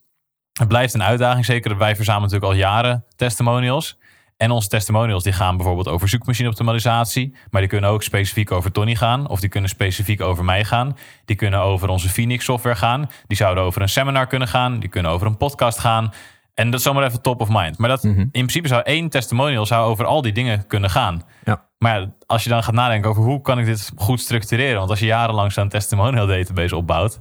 het 0.52 0.68
blijft 0.68 0.94
een 0.94 1.02
uitdaging. 1.02 1.44
Zeker, 1.44 1.78
wij 1.78 1.96
verzamelen 1.96 2.30
natuurlijk 2.30 2.52
al 2.52 2.58
jaren 2.58 3.04
testimonials. 3.16 3.98
En 4.36 4.50
onze 4.50 4.68
testimonials 4.68 5.22
die 5.22 5.32
gaan 5.32 5.56
bijvoorbeeld 5.56 5.88
over 5.88 6.08
zoekmachine-optimalisatie. 6.08 7.36
Maar 7.50 7.60
die 7.60 7.70
kunnen 7.70 7.90
ook 7.90 8.02
specifiek 8.02 8.50
over 8.50 8.72
Tony 8.72 8.94
gaan. 8.94 9.28
Of 9.28 9.40
die 9.40 9.48
kunnen 9.48 9.70
specifiek 9.70 10.20
over 10.20 10.44
mij 10.44 10.64
gaan. 10.64 10.96
Die 11.24 11.36
kunnen 11.36 11.60
over 11.60 11.88
onze 11.88 12.08
Phoenix 12.08 12.44
software 12.44 12.76
gaan. 12.76 13.10
Die 13.26 13.36
zouden 13.36 13.64
over 13.64 13.82
een 13.82 13.88
seminar 13.88 14.26
kunnen 14.26 14.48
gaan. 14.48 14.78
Die 14.80 14.88
kunnen 14.88 15.10
over 15.10 15.26
een 15.26 15.36
podcast 15.36 15.78
gaan. 15.78 16.12
En 16.54 16.70
dat 16.70 16.80
is 16.80 16.86
zomaar 16.86 17.04
even 17.04 17.22
top 17.22 17.40
of 17.40 17.48
mind. 17.50 17.78
Maar 17.78 17.88
dat, 17.88 18.04
in 18.04 18.30
principe 18.30 18.68
zou 18.68 18.82
één 18.82 19.08
testimonial 19.08 19.66
zou 19.66 19.90
over 19.90 20.04
al 20.04 20.22
die 20.22 20.32
dingen 20.32 20.66
kunnen 20.66 20.90
gaan. 20.90 21.22
Ja. 21.44 21.68
Maar 21.78 22.12
als 22.26 22.44
je 22.44 22.48
dan 22.48 22.62
gaat 22.62 22.74
nadenken 22.74 23.10
over 23.10 23.22
hoe 23.22 23.40
kan 23.40 23.58
ik 23.58 23.64
dit 23.64 23.92
goed 23.96 24.20
structureren. 24.20 24.78
Want 24.78 24.90
als 24.90 24.98
je 24.98 25.06
jarenlang 25.06 25.52
zo'n 25.52 25.68
testimonial 25.68 26.26
database 26.26 26.76
opbouwt. 26.76 27.18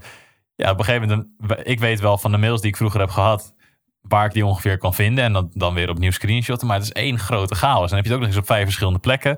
Ja, 0.56 0.72
op 0.72 0.80
een 0.80 0.86
gegeven 0.86 1.08
moment, 1.08 1.68
ik 1.68 1.80
weet 1.80 2.00
wel 2.00 2.18
van 2.18 2.32
de 2.32 2.38
mails 2.38 2.62
die 2.62 2.70
ik 2.70 2.78
vroeger 2.78 3.00
heb 3.00 3.10
gehad. 3.10 3.54
Waar 4.02 4.26
ik 4.26 4.34
die 4.34 4.46
ongeveer 4.46 4.78
kan 4.78 4.94
vinden. 4.94 5.24
En 5.24 5.34
dan, 5.34 5.50
dan 5.54 5.74
weer 5.74 5.90
opnieuw 5.90 6.12
screenshotten. 6.12 6.68
Maar 6.68 6.78
het 6.78 6.86
is 6.86 6.92
één 6.92 7.20
grote 7.20 7.56
chaos. 7.56 7.82
En 7.82 7.88
dan 7.88 7.98
heb 7.98 8.06
je 8.06 8.12
het 8.12 8.20
ook 8.20 8.26
nog 8.26 8.30
eens 8.30 8.42
op 8.42 8.46
vijf 8.46 8.64
verschillende 8.64 9.00
plekken. 9.00 9.38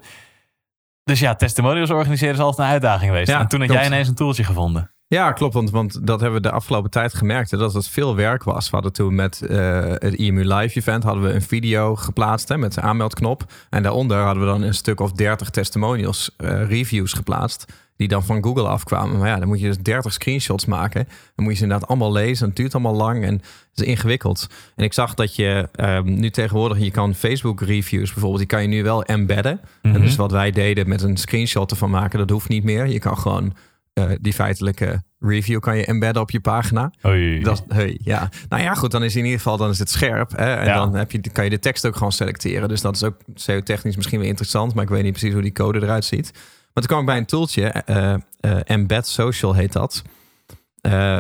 Dus 1.04 1.20
ja, 1.20 1.36
testimonials 1.36 1.90
organiseren 1.90 2.34
is 2.34 2.40
altijd 2.40 2.68
een 2.68 2.74
uitdaging 2.74 3.12
geweest. 3.12 3.30
Ja, 3.30 3.40
en 3.40 3.48
toen 3.48 3.60
had 3.60 3.68
klopt. 3.68 3.84
jij 3.84 3.92
ineens 3.92 4.08
een 4.08 4.16
tooltje 4.16 4.44
gevonden. 4.44 4.93
Ja, 5.08 5.32
klopt. 5.32 5.54
Want, 5.54 5.70
want 5.70 6.08
dat 6.08 6.20
hebben 6.22 6.42
we 6.42 6.48
de 6.48 6.54
afgelopen 6.54 6.90
tijd 6.90 7.14
gemerkt. 7.14 7.52
hè, 7.52 7.58
Dat 7.58 7.74
het 7.74 7.88
veel 7.88 8.16
werk 8.16 8.44
was. 8.44 8.66
We 8.66 8.76
hadden 8.76 8.94
toen 8.94 9.16
met 9.16 9.42
eh, 9.42 9.82
het 9.90 10.14
IMU 10.14 10.44
Live 10.54 10.78
event 10.80 11.04
hadden 11.04 11.24
we 11.24 11.34
een 11.34 11.42
video 11.42 11.96
geplaatst 11.96 12.48
hè, 12.50 12.58
met 12.58 12.74
de 12.74 12.82
aanmeldknop. 12.82 13.44
En 13.70 13.84
daaronder 13.84 14.18
hadden 14.18 14.44
we 14.44 14.50
dan 14.50 14.62
een 14.62 14.74
stuk 14.74 15.00
of 15.00 15.12
30 15.12 15.50
testimonials, 15.50 16.32
eh, 16.38 16.68
reviews 16.68 17.14
geplaatst. 17.14 17.66
Die 17.96 18.08
dan 18.08 18.24
van 18.26 18.44
Google 18.44 18.68
afkwamen. 18.68 19.18
Maar 19.20 19.28
ja, 19.28 19.40
dan 19.40 19.48
moet 19.48 19.60
je 19.60 19.68
dus 19.68 19.78
30 19.78 20.14
screenshots 20.14 20.66
maken. 20.66 21.08
Dan 21.36 21.44
moet 21.46 21.52
je 21.52 21.58
ze 21.58 21.64
inderdaad 21.64 21.88
allemaal 21.90 22.12
lezen. 22.12 22.48
Het 22.48 22.56
duurt 22.56 22.74
allemaal 22.74 22.96
lang 22.96 23.24
en 23.24 23.34
het 23.34 23.80
is 23.80 23.86
ingewikkeld. 23.86 24.48
En 24.76 24.84
ik 24.84 24.94
zag 24.94 25.14
dat 25.14 25.36
je 25.36 25.70
ehm, 25.76 26.14
nu 26.20 26.30
tegenwoordig, 26.30 26.80
je 26.80 26.92
kan 26.92 27.16
Facebook 27.16 27.62
reviews 27.62 28.10
bijvoorbeeld, 28.12 28.38
die 28.38 28.48
kan 28.48 28.62
je 28.62 28.68
nu 28.68 28.84
wel 28.84 29.04
embedden. 29.04 29.60
En 29.82 30.02
dus 30.02 30.16
wat 30.16 30.32
wij 30.32 30.52
deden 30.52 30.88
met 30.90 31.02
een 31.02 31.18
screenshot 31.18 31.72
ervan 31.72 31.90
maken, 31.90 32.20
dat 32.20 32.30
hoeft 32.30 32.50
niet 32.50 32.64
meer. 32.64 32.88
Je 32.88 33.00
kan 33.00 33.18
gewoon 33.18 33.54
eh, 33.94 34.06
die 34.22 34.34
feitelijke 34.34 35.04
review 35.20 35.60
kan 35.60 35.78
je 35.78 35.86
embedden 35.86 36.22
op 36.22 36.32
je 36.32 36.40
pagina. 36.40 36.92
Oei. 37.06 37.40
Dat, 37.44 37.64
hey, 37.68 38.00
ja. 38.04 38.30
Nou 38.50 38.64
ja, 38.64 38.74
goed, 38.74 38.92
dan 38.92 39.04
is 39.04 39.16
in 39.16 39.24
ieder 39.24 39.38
geval 39.40 39.58
dan 39.58 39.70
is 39.70 39.80
het 39.80 39.90
scherp. 39.90 40.32
Hè? 40.38 40.54
En 40.54 40.66
Ja. 40.66 40.76
dan 40.76 40.96
heb 40.96 41.12
je, 41.12 41.22
kan 41.32 41.44
je 41.44 41.50
de 41.50 41.60
tekst 41.60 41.86
ook 41.86 41.96
gewoon 41.96 42.12
selecteren. 42.12 42.70
Dus 42.70 42.82
dat 42.82 42.96
is 42.96 43.04
ook 43.04 43.16
SEO-technisch 43.36 43.96
misschien 43.96 44.20
wel 44.20 44.28
interessant, 44.28 44.74
maar 44.74 44.84
ik 44.84 44.90
weet 44.90 45.04
niet 45.04 45.12
precies 45.12 45.34
hoe 45.34 45.42
die 45.42 45.52
code 45.52 45.82
eruit 45.82 46.06
ziet. 46.06 46.32
Maar 46.34 46.84
toen 46.84 46.86
kwam 46.86 47.00
ik 47.00 47.06
bij 47.06 47.18
een 47.18 47.26
tooltje, 47.26 47.64
eh, 47.68 48.14
eh, 48.14 48.20
Embed 48.64 49.08
Social 49.08 49.54
heet 49.54 49.74
dat. 49.74 50.02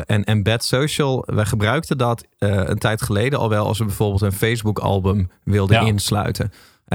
En 0.05 0.23
Embed 0.23 0.63
Social, 0.63 1.23
wij 1.25 1.45
gebruikten 1.45 1.97
dat 1.97 2.25
een 2.39 2.77
tijd 2.77 3.01
geleden 3.01 3.39
al 3.39 3.49
wel 3.49 3.65
als 3.65 3.77
we 3.79 3.85
bijvoorbeeld 3.85 4.21
een 4.21 4.31
Facebook-album 4.31 5.29
wilden 5.43 5.81
Ja. 5.81 5.87
insluiten. 5.87 6.51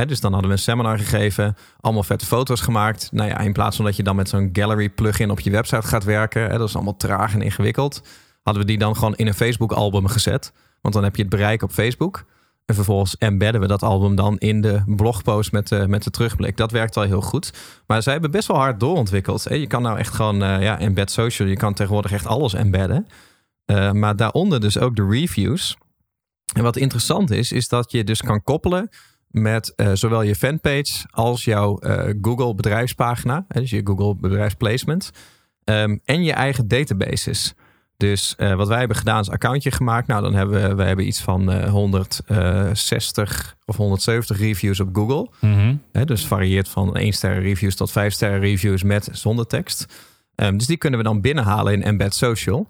Dus 0.07 0.21
dan 0.21 0.33
hadden 0.33 0.51
we 0.51 0.57
een 0.57 0.63
seminar 0.63 0.99
gegeven, 0.99 1.57
allemaal 1.81 2.03
vette 2.03 2.27
foto's 2.27 2.61
gemaakt. 2.61 3.09
Nou 3.13 3.29
ja, 3.29 3.39
in 3.39 3.53
plaats 3.53 3.77
van 3.77 3.85
dat 3.85 3.97
je 3.97 4.03
dan 4.03 4.17
met 4.17 4.29
zo'n 4.29 4.51
gallery 4.53 4.89
plugin 4.89 5.31
op 5.31 5.41
je 5.41 5.51
website 5.51 5.87
gaat 5.87 6.05
werken, 6.05 6.59
dat 6.59 6.69
is 6.69 6.75
allemaal 6.75 6.97
traag 6.97 7.35
en 7.35 7.43
ingewikkeld, 7.43 8.03
hadden 8.43 8.63
we 8.63 8.69
die 8.69 8.79
dan 8.79 8.95
gewoon 8.97 9.15
in 9.15 9.27
een 9.27 9.35
Facebook-album 9.35 10.07
gezet. 10.07 10.53
Want 10.81 10.95
dan 10.95 11.05
heb 11.05 11.17
je 11.17 11.23
het 11.23 11.31
bereik 11.31 11.63
op 11.63 11.71
Facebook. 11.71 12.25
En 12.65 12.75
vervolgens 12.75 13.17
embedden 13.19 13.61
we 13.61 13.67
dat 13.67 13.83
album 13.83 14.15
dan 14.15 14.39
in 14.39 14.61
de 14.61 14.83
blogpost 14.87 15.53
met 15.53 15.69
de, 15.69 15.89
met 15.89 16.03
de 16.03 16.11
terugblik. 16.11 16.57
Dat 16.57 16.71
werkt 16.71 16.97
al 16.97 17.03
heel 17.03 17.21
goed. 17.21 17.53
Maar 17.87 18.03
zij 18.03 18.13
hebben 18.13 18.31
best 18.31 18.49
wel 18.49 18.57
hard 18.57 18.81
doorontwikkeld. 18.81 19.43
Je 19.43 19.67
kan 19.67 19.83
nou 19.83 19.99
echt 19.99 20.15
gewoon, 20.15 20.43
eh, 20.43 20.63
ja, 20.63 20.79
embed 20.79 21.11
social. 21.11 21.49
Je 21.49 21.57
kan 21.57 21.75
tegenwoordig 21.75 22.13
echt 22.13 22.27
alles 22.27 22.55
embedden. 22.55 23.07
Eh, 23.65 23.93
maar 23.93 24.17
daaronder 24.17 24.61
dus 24.61 24.79
ook 24.79 24.97
de 24.97 25.07
reviews. 25.11 25.77
En 26.53 26.63
wat 26.63 26.77
interessant 26.77 27.31
is, 27.31 27.53
is 27.53 27.69
dat 27.69 27.91
je 27.93 28.05
dus 28.05 28.23
kan 28.23 28.43
koppelen 28.43 28.89
met 29.31 29.75
eh, 29.75 29.91
zowel 29.93 30.23
je 30.23 30.35
fanpage 30.35 31.07
als 31.11 31.45
jouw 31.45 31.79
eh, 31.79 32.15
Google 32.23 32.55
bedrijfspagina. 32.55 33.45
Dus 33.49 33.71
je 33.71 33.81
Google 33.85 34.15
bedrijfsplacement. 34.15 35.11
ehm, 35.65 35.97
en 36.05 36.23
je 36.23 36.33
eigen 36.33 36.69
databases. 36.69 37.55
Dus 37.97 38.35
eh, 38.37 38.55
wat 38.55 38.69
wij 38.69 38.79
hebben 38.79 38.97
gedaan 38.97 39.21
is 39.21 39.31
accountje 39.31 39.71
gemaakt. 39.71 40.07
Nou, 40.07 40.23
dan 40.23 40.35
hebben 40.35 40.63
we, 40.63 40.75
we 40.75 40.83
hebben 40.83 41.07
iets 41.07 41.21
van 41.21 41.51
eh 41.51 41.71
160 41.71 43.57
of 43.65 43.77
170 43.77 44.39
reviews 44.39 44.81
op 44.81 44.89
Google. 44.93 45.31
Mhm. 45.41 45.75
Dus 46.05 46.27
varieert 46.27 46.69
van 46.69 46.97
1 46.97 47.13
sterren 47.13 47.43
reviews 47.43 47.75
tot 47.75 47.91
5 47.91 48.13
sterren 48.13 48.41
reviews 48.41 48.83
met 48.83 49.09
zonder 49.13 49.47
tekst. 49.47 49.87
Ehm, 50.35 50.57
dus 50.57 50.67
die 50.67 50.77
kunnen 50.77 50.99
we 50.99 51.05
dan 51.05 51.21
binnenhalen 51.21 51.73
in 51.73 51.83
Embed 51.83 52.15
Social. 52.15 52.69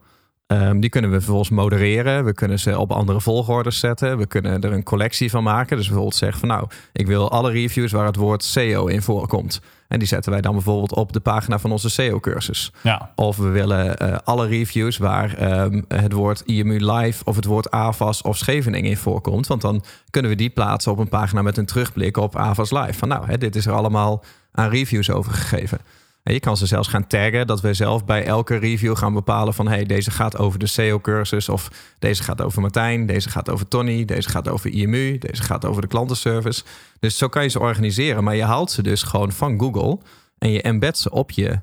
Ehm, 0.48 0.80
die 0.80 0.90
kunnen 0.90 1.10
we 1.10 1.16
vervolgens 1.16 1.50
modereren. 1.50 2.24
We 2.24 2.34
kunnen 2.34 2.58
ze 2.58 2.78
op 2.78 2.92
andere 2.92 3.20
volgordes 3.20 3.78
zetten. 3.78 4.18
We 4.18 4.26
kunnen 4.26 4.60
er 4.60 4.72
een 4.72 4.82
collectie 4.82 5.30
van 5.30 5.42
maken. 5.42 5.76
Dus 5.76 5.86
bijvoorbeeld 5.86 6.16
zeggen 6.16 6.38
van 6.38 6.48
nou, 6.48 6.68
ik 6.92 7.06
wil 7.06 7.30
alle 7.30 7.50
reviews 7.50 7.92
waar 7.92 8.06
het 8.06 8.16
woord 8.16 8.44
SEO 8.44 8.86
in 8.86 9.02
voorkomt. 9.02 9.60
En 9.88 9.98
die 9.98 10.08
zetten 10.08 10.32
wij 10.32 10.40
dan 10.40 10.52
bijvoorbeeld 10.52 10.94
op 10.94 11.12
de 11.12 11.20
pagina 11.20 11.58
van 11.58 11.72
onze 11.72 11.90
SEO-cursus. 11.90 12.72
Ja. 12.82 13.12
Of 13.14 13.36
we 13.36 13.48
willen 13.48 13.98
eh, 13.98 14.16
alle 14.24 14.46
reviews 14.46 14.96
waar 14.96 15.34
ehm, 15.34 15.82
het 15.88 16.12
woord 16.12 16.42
IMU 16.44 16.92
Live 16.92 17.24
of 17.24 17.36
het 17.36 17.44
woord 17.44 17.70
AVAS 17.70 18.22
of 18.22 18.36
Scheveningen 18.36 18.90
in 18.90 18.96
voorkomt. 18.96 19.46
Want 19.46 19.60
dan 19.60 19.82
kunnen 20.10 20.30
we 20.30 20.36
die 20.36 20.50
plaatsen 20.50 20.92
op 20.92 20.98
een 20.98 21.08
pagina 21.08 21.42
met 21.42 21.56
een 21.56 21.66
terugblik 21.66 22.16
op 22.16 22.36
AVAS 22.36 22.70
Live. 22.70 22.92
Van 22.92 23.08
nou, 23.08 23.26
hè, 23.26 23.38
dit 23.38 23.56
is 23.56 23.66
er 23.66 23.72
allemaal 23.72 24.24
aan 24.52 24.70
reviews 24.70 25.10
over 25.10 25.32
gegeven. 25.32 25.78
Je 26.22 26.40
kan 26.40 26.56
ze 26.56 26.66
zelfs 26.66 26.88
gaan 26.88 27.06
taggen, 27.06 27.46
dat 27.46 27.60
we 27.60 27.74
zelf 27.74 28.04
bij 28.04 28.24
elke 28.24 28.56
review 28.56 28.96
gaan 28.96 29.14
bepalen 29.14 29.54
van 29.54 29.68
hey, 29.68 29.84
deze 29.84 30.10
gaat 30.10 30.36
over 30.36 30.58
de 30.58 30.66
SEO-cursus 30.66 31.48
of 31.48 31.68
deze 31.98 32.22
gaat 32.22 32.42
over 32.42 32.60
Martijn, 32.60 33.06
deze 33.06 33.28
gaat 33.30 33.50
over 33.50 33.68
Tony, 33.68 34.04
deze 34.04 34.28
gaat 34.28 34.48
over 34.48 34.70
IMU, 34.70 35.18
deze 35.18 35.42
gaat 35.42 35.64
over 35.64 35.82
de 35.82 35.88
klantenservice. 35.88 36.64
Dus 37.00 37.18
zo 37.18 37.28
kan 37.28 37.42
je 37.42 37.48
ze 37.48 37.60
organiseren, 37.60 38.24
maar 38.24 38.36
je 38.36 38.44
haalt 38.44 38.70
ze 38.70 38.82
dus 38.82 39.02
gewoon 39.02 39.32
van 39.32 39.60
Google 39.60 39.98
en 40.38 40.50
je 40.50 40.62
embed 40.62 40.98
ze 40.98 41.10
op 41.10 41.30
je, 41.30 41.60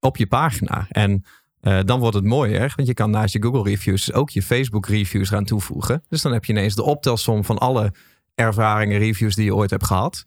op 0.00 0.16
je 0.16 0.26
pagina. 0.26 0.86
En 0.88 1.24
uh, 1.62 1.80
dan 1.84 2.00
wordt 2.00 2.14
het 2.14 2.24
mooier, 2.24 2.72
want 2.76 2.88
je 2.88 2.94
kan 2.94 3.10
naast 3.10 3.32
je 3.32 3.42
Google 3.42 3.62
reviews 3.62 4.12
ook 4.12 4.30
je 4.30 4.42
Facebook 4.42 4.86
reviews 4.86 5.28
gaan 5.28 5.44
toevoegen. 5.44 6.02
Dus 6.08 6.22
dan 6.22 6.32
heb 6.32 6.44
je 6.44 6.52
ineens 6.52 6.74
de 6.74 6.82
optelsom 6.82 7.44
van 7.44 7.58
alle 7.58 7.92
ervaringen, 8.34 8.98
reviews 8.98 9.34
die 9.34 9.44
je 9.44 9.54
ooit 9.54 9.70
hebt 9.70 9.86
gehad. 9.86 10.22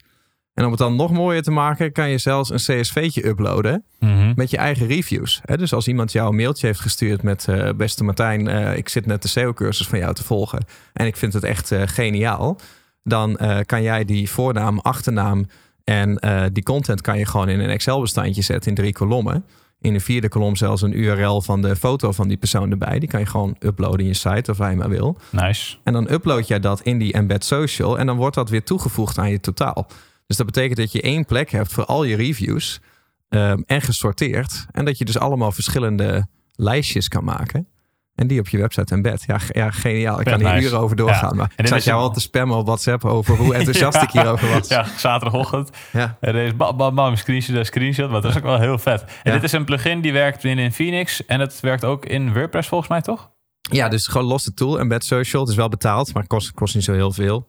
En 0.60 0.66
om 0.66 0.72
het 0.72 0.80
dan 0.80 0.96
nog 0.96 1.12
mooier 1.12 1.42
te 1.42 1.50
maken, 1.50 1.92
kan 1.92 2.10
je 2.10 2.18
zelfs 2.18 2.50
een 2.50 2.56
CSV'tje 2.80 3.26
uploaden 3.26 3.84
Mhm. 3.98 4.32
met 4.36 4.50
je 4.50 4.56
eigen 4.56 4.86
reviews. 4.86 5.40
Dus 5.56 5.72
als 5.72 5.88
iemand 5.88 6.12
jou 6.12 6.28
een 6.28 6.36
mailtje 6.36 6.66
heeft 6.66 6.80
gestuurd 6.80 7.22
met 7.22 7.48
eh, 7.48 7.68
beste 7.76 8.04
Martijn, 8.04 8.48
eh, 8.48 8.76
ik 8.76 8.88
zit 8.88 9.06
net 9.06 9.22
de 9.22 9.28
SEO-cursus 9.28 9.86
van 9.86 9.98
jou 9.98 10.14
te 10.14 10.24
volgen 10.24 10.64
en 10.92 11.06
ik 11.06 11.16
vind 11.16 11.32
het 11.32 11.44
echt 11.44 11.72
eh, 11.72 11.82
geniaal, 11.84 12.58
dan 13.02 13.38
kan 13.66 13.82
jij 13.82 14.04
die 14.04 14.30
voornaam, 14.30 14.78
achternaam 14.78 15.46
en 15.84 16.20
die 16.52 16.62
content 16.62 17.00
kan 17.00 17.18
je 17.18 17.26
gewoon 17.26 17.48
in 17.48 17.60
een 17.60 17.70
Excel-bestandje 17.70 18.42
zetten 18.42 18.70
in 18.70 18.76
drie 18.76 18.92
kolommen. 18.92 19.44
In 19.80 19.92
de 19.92 20.00
vierde 20.00 20.28
kolom 20.28 20.56
zelfs 20.56 20.82
een 20.82 20.98
URL 20.98 21.40
van 21.40 21.62
de 21.62 21.76
foto 21.76 22.12
van 22.12 22.28
die 22.28 22.36
persoon 22.36 22.70
erbij. 22.70 22.98
Die 22.98 23.08
kan 23.08 23.20
je 23.20 23.26
gewoon 23.26 23.56
uploaden 23.58 24.00
in 24.00 24.06
je 24.06 24.14
site 24.14 24.50
of 24.50 24.56
waar 24.56 24.70
je 24.70 24.76
maar 24.76 24.88
wil. 24.88 25.16
Nice. 25.30 25.76
En 25.84 25.92
dan 25.92 26.10
upload 26.12 26.48
jij 26.48 26.60
dat 26.60 26.80
in 26.80 26.98
die 26.98 27.12
embed 27.12 27.44
social 27.44 27.98
en 27.98 28.06
dan 28.06 28.16
wordt 28.16 28.34
dat 28.34 28.50
weer 28.50 28.62
toegevoegd 28.64 29.18
aan 29.18 29.30
je 29.30 29.40
totaal. 29.40 29.86
Dus 30.30 30.38
dat 30.38 30.46
betekent 30.46 30.76
dat 30.76 30.92
je 30.92 31.02
één 31.02 31.24
plek 31.24 31.50
hebt 31.50 31.72
voor 31.72 31.84
al 31.84 32.04
je 32.04 32.16
reviews 32.16 32.80
ehm, 33.28 33.62
en 33.66 33.82
gesorteerd. 33.82 34.66
En 34.70 34.84
dat 34.84 34.98
je 34.98 35.04
dus 35.04 35.18
allemaal 35.18 35.52
verschillende 35.52 36.26
lijstjes 36.52 37.08
kan 37.08 37.24
maken. 37.24 37.68
En 38.14 38.26
die 38.26 38.40
op 38.40 38.48
je 38.48 38.58
website 38.58 38.94
embed. 38.94 39.24
Ja, 39.26 39.38
ja 39.48 39.70
geniaal. 39.70 40.20
Ik 40.20 40.26
kan 40.26 40.38
hier 40.40 40.52
nice. 40.52 40.66
uren 40.66 40.78
over 40.78 40.96
doorgaan. 40.96 41.30
Ja. 41.30 41.34
Maar 41.34 41.52
En 41.56 41.64
ik 41.64 41.70
zat 41.70 41.84
jou 41.84 42.00
al 42.00 42.12
te 42.12 42.20
spammen 42.20 42.56
op 42.56 42.66
WhatsApp 42.66 43.04
over 43.04 43.36
hoe 43.36 43.54
enthousiast 43.58 44.02
ik 44.02 44.10
hierover 44.10 44.48
was. 44.48 44.68
Ja, 44.68 44.86
zaterdagochtend. 44.96 45.70
Ja. 45.92 46.16
Er 46.20 46.34
is 46.34 46.56
bam, 46.56 46.76
bam, 46.76 46.94
bam, 46.94 47.16
screenshot 47.16 47.56
en 47.56 47.66
screenshot. 47.66 48.10
Maar 48.10 48.20
dat 48.20 48.30
is 48.30 48.36
ook 48.36 48.42
wel 48.42 48.58
heel 48.58 48.78
vet. 48.78 49.04
En 49.22 49.32
dit 49.32 49.42
is 49.42 49.52
een 49.52 49.64
plugin 49.64 50.00
die 50.00 50.12
werkt 50.12 50.44
in, 50.44 50.58
in 50.58 50.72
Phoenix. 50.72 51.26
En 51.26 51.40
het 51.40 51.60
werkt 51.60 51.84
ook 51.84 52.06
in 52.06 52.32
WordPress 52.32 52.68
volgens 52.68 52.90
mij, 52.90 53.00
toch? 53.00 53.30
Ja, 53.60 53.88
dus 53.88 54.06
gewoon 54.06 54.26
los 54.26 54.44
de 54.44 54.54
tool. 54.54 54.78
Embed 54.78 55.04
Social. 55.04 55.42
Het 55.42 55.50
is 55.50 55.56
wel 55.56 55.68
betaald, 55.68 56.14
maar 56.14 56.26
kost, 56.26 56.52
kost 56.52 56.74
niet 56.74 56.84
zo 56.84 56.92
heel 56.92 57.12
veel. 57.12 57.48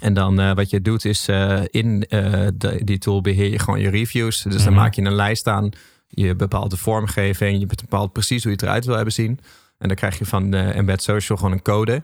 En 0.00 0.14
dan 0.14 0.40
eh, 0.40 0.54
wat 0.54 0.70
je 0.70 0.82
doet 0.82 1.04
is 1.04 1.28
eh, 1.28 1.60
in 1.70 2.06
eh, 2.08 2.46
de, 2.54 2.84
die 2.84 2.98
tool 2.98 3.20
beheer 3.20 3.50
je 3.50 3.58
gewoon 3.58 3.80
je 3.80 3.90
reviews. 3.90 4.42
Dus 4.42 4.62
dan 4.62 4.72
Mhm. 4.72 4.82
maak 4.82 4.94
je 4.94 5.02
een 5.02 5.14
lijst 5.14 5.46
aan. 5.46 5.70
Je 6.08 6.34
bepaalt 6.34 6.70
de 6.70 6.76
vormgeving. 6.76 7.60
Je 7.60 7.66
bepaalt 7.66 8.12
precies 8.12 8.42
hoe 8.42 8.52
je 8.52 8.56
het 8.56 8.66
eruit 8.66 8.84
wil 8.84 8.94
hebben 8.94 9.12
zien. 9.12 9.38
En 9.78 9.88
dan 9.88 9.96
krijg 9.96 10.18
je 10.18 10.24
van 10.26 10.54
Embed 10.54 11.02
Social 11.02 11.38
gewoon 11.38 11.52
een 11.52 11.62
code. 11.62 12.02